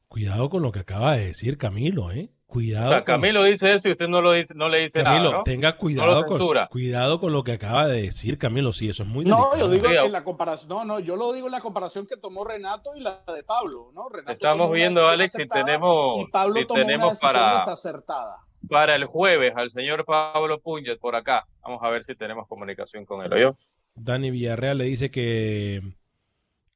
[0.07, 2.29] Cuidado con lo que acaba de decir Camilo, ¿eh?
[2.45, 2.85] Cuidado.
[2.85, 5.23] O sea, con- Camilo dice eso y usted no lo dice, no le dice Camilo,
[5.23, 5.43] nada, ¿no?
[5.43, 6.67] tenga cuidado con, censura.
[6.67, 8.71] cuidado con lo que acaba de decir Camilo.
[8.73, 9.57] Sí, eso es muy No, delicado.
[9.59, 12.43] yo digo en la comparación, no, no, yo lo digo en la comparación que tomó
[12.45, 14.07] Renato y la de Pablo, ¿no?
[14.07, 17.53] Renato Estamos una viendo, Alex, si tenemos- y Pablo si tomó una tenemos decisión para-
[17.55, 18.37] desacertada.
[18.69, 21.45] Para el jueves, al señor Pablo Puñet por acá.
[21.61, 23.33] Vamos a ver si tenemos comunicación con él.
[23.33, 23.57] ¿oyó?
[23.95, 25.81] Dani Villarreal le dice que...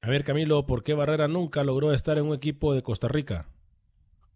[0.01, 3.47] A ver, Camilo, ¿por qué Barrera nunca logró estar en un equipo de Costa Rica?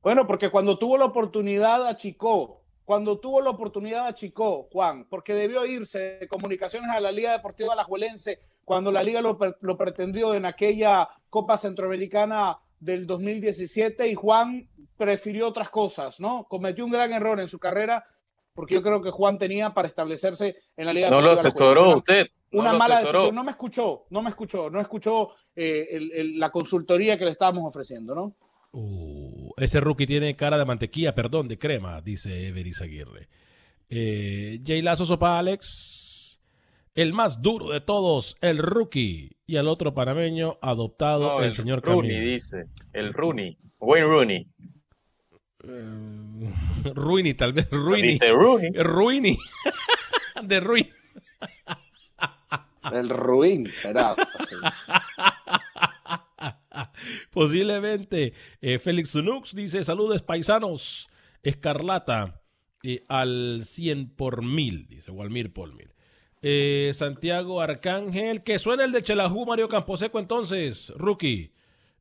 [0.01, 5.65] Bueno, porque cuando tuvo la oportunidad achicó, cuando tuvo la oportunidad achicó, Juan, porque debió
[5.65, 11.09] irse de comunicaciones a la Liga Deportiva Alajuelense cuando la liga lo pretendió en aquella
[11.29, 14.67] Copa Centroamericana del 2017 y Juan
[14.97, 16.43] prefirió otras cosas, ¿no?
[16.49, 18.03] Cometió un gran error en su carrera
[18.53, 21.97] porque yo creo que Juan tenía para establecerse en la Liga No lo asesoró Alajuelense.
[21.97, 22.27] usted.
[22.51, 23.19] no Una mala asesoró.
[23.19, 27.23] decisión, no me escuchó, no me escuchó, no escuchó eh, el- el- la consultoría que
[27.25, 28.35] le estábamos ofreciendo, ¿no?
[28.73, 33.27] Uh, ese rookie tiene cara de mantequilla, perdón, de crema, dice Everis Aguirre.
[33.89, 36.10] Eh, Jay Lazo Sopa Alex,
[36.95, 39.37] el más duro de todos, el rookie.
[39.45, 42.31] Y al otro panameño adoptado, No, el, señor Rooney Camilo.
[42.31, 42.65] dice.
[42.93, 43.57] El Rooney.
[43.79, 44.47] Wayne Rooney.
[45.63, 47.69] Eh, Ruini, tal vez.
[47.69, 48.07] Ruini.
[48.09, 48.71] Dice Rooney.
[48.73, 49.37] Ruini.
[50.43, 50.89] de Ruin.
[52.91, 54.15] El ruin será.
[54.47, 54.55] sí.
[57.31, 58.33] Posiblemente.
[58.61, 61.09] Eh, Félix Sunux dice: Saludos, paisanos.
[61.43, 62.41] Escarlata
[62.83, 65.93] eh, al 100 por mil, dice Walmir por mil.
[66.41, 71.51] Eh, Santiago Arcángel, que suena el de Chelajú, Mario Camposeco, entonces, rookie.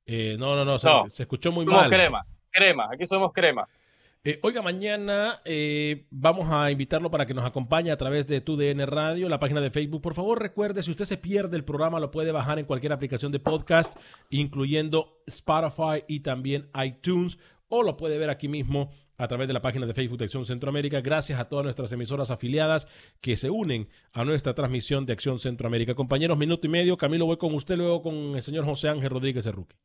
[0.06, 1.08] Eh, no, no, no, se, No.
[1.10, 1.90] se escuchó muy Somos mal.
[1.90, 2.26] crema.
[2.50, 2.88] Crema.
[2.92, 3.86] Aquí somos cremas.
[4.24, 8.86] Eh, oiga, mañana eh, vamos a invitarlo para que nos acompañe a través de TUDN
[8.86, 10.02] Radio, la página de Facebook.
[10.02, 13.32] Por favor, recuerde, si usted se pierde el programa, lo puede bajar en cualquier aplicación
[13.32, 13.94] de podcast,
[14.28, 17.38] incluyendo Spotify y también iTunes,
[17.68, 18.90] o lo puede ver aquí mismo
[19.20, 21.02] a través de la página de Facebook de Acción Centroamérica.
[21.02, 22.86] Gracias a todas nuestras emisoras afiliadas
[23.20, 25.94] que se unen a nuestra transmisión de Acción Centroamérica.
[25.94, 26.96] Compañeros, minuto y medio.
[26.96, 29.76] Camilo, voy con usted, luego con el señor José Ángel Rodríguez Cerruque.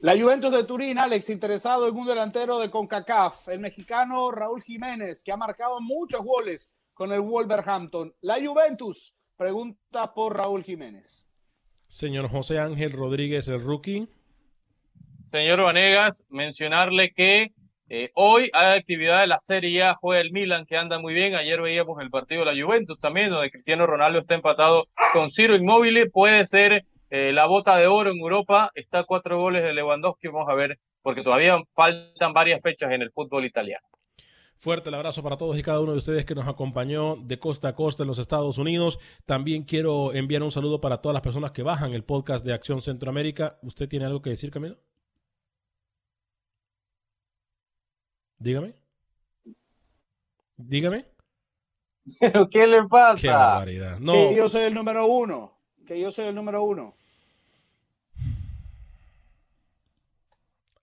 [0.00, 5.22] La Juventus de Turín, Alex, interesado en un delantero de CONCACAF, el mexicano Raúl Jiménez,
[5.22, 8.12] que ha marcado muchos goles con el Wolverhampton.
[8.20, 11.26] La Juventus pregunta por Raúl Jiménez.
[11.88, 14.08] Señor José Ángel Rodríguez, el rookie.
[15.32, 17.52] Señor Vanegas, mencionarle que
[17.88, 21.34] eh, hoy hay actividad de la Serie A, juega el Milan que anda muy bien.
[21.34, 25.56] Ayer veíamos el partido de la Juventus también, donde Cristiano Ronaldo está empatado con Ciro
[25.56, 26.10] Inmóvil.
[26.10, 28.72] Puede ser eh, la bota de oro en Europa.
[28.74, 30.28] Está cuatro goles de Lewandowski.
[30.28, 33.86] Vamos a ver, porque todavía faltan varias fechas en el fútbol italiano.
[34.58, 37.68] Fuerte el abrazo para todos y cada uno de ustedes que nos acompañó de costa
[37.68, 38.98] a costa en los Estados Unidos.
[39.24, 42.82] También quiero enviar un saludo para todas las personas que bajan el podcast de Acción
[42.82, 43.58] Centroamérica.
[43.62, 44.76] ¿Usted tiene algo que decir, Camilo?
[48.42, 48.74] Dígame.
[50.56, 51.04] Dígame.
[52.18, 53.20] ¿Pero qué le pasa?
[53.20, 53.98] Qué barbaridad.
[54.00, 54.12] No.
[54.12, 55.52] Que yo soy el número uno.
[55.86, 56.94] Que yo soy el número uno.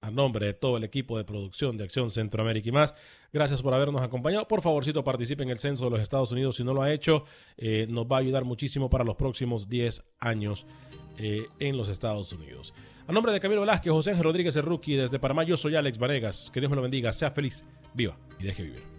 [0.01, 2.95] a nombre de todo el equipo de producción de Acción Centroamérica y más.
[3.32, 4.47] Gracias por habernos acompañado.
[4.47, 7.26] Por favorcito, participe en el censo de los Estados Unidos si no lo ha hecho.
[7.57, 10.66] Eh, nos va a ayudar muchísimo para los próximos 10 años
[11.20, 12.74] eh, en los Estados Unidos.
[13.07, 16.51] A nombre de Camilo Velázquez, José Rodríguez, rookie, desde Panamá, yo soy Alex Vanegas.
[16.53, 18.98] Que Dios me lo bendiga, sea feliz, viva y deje vivir.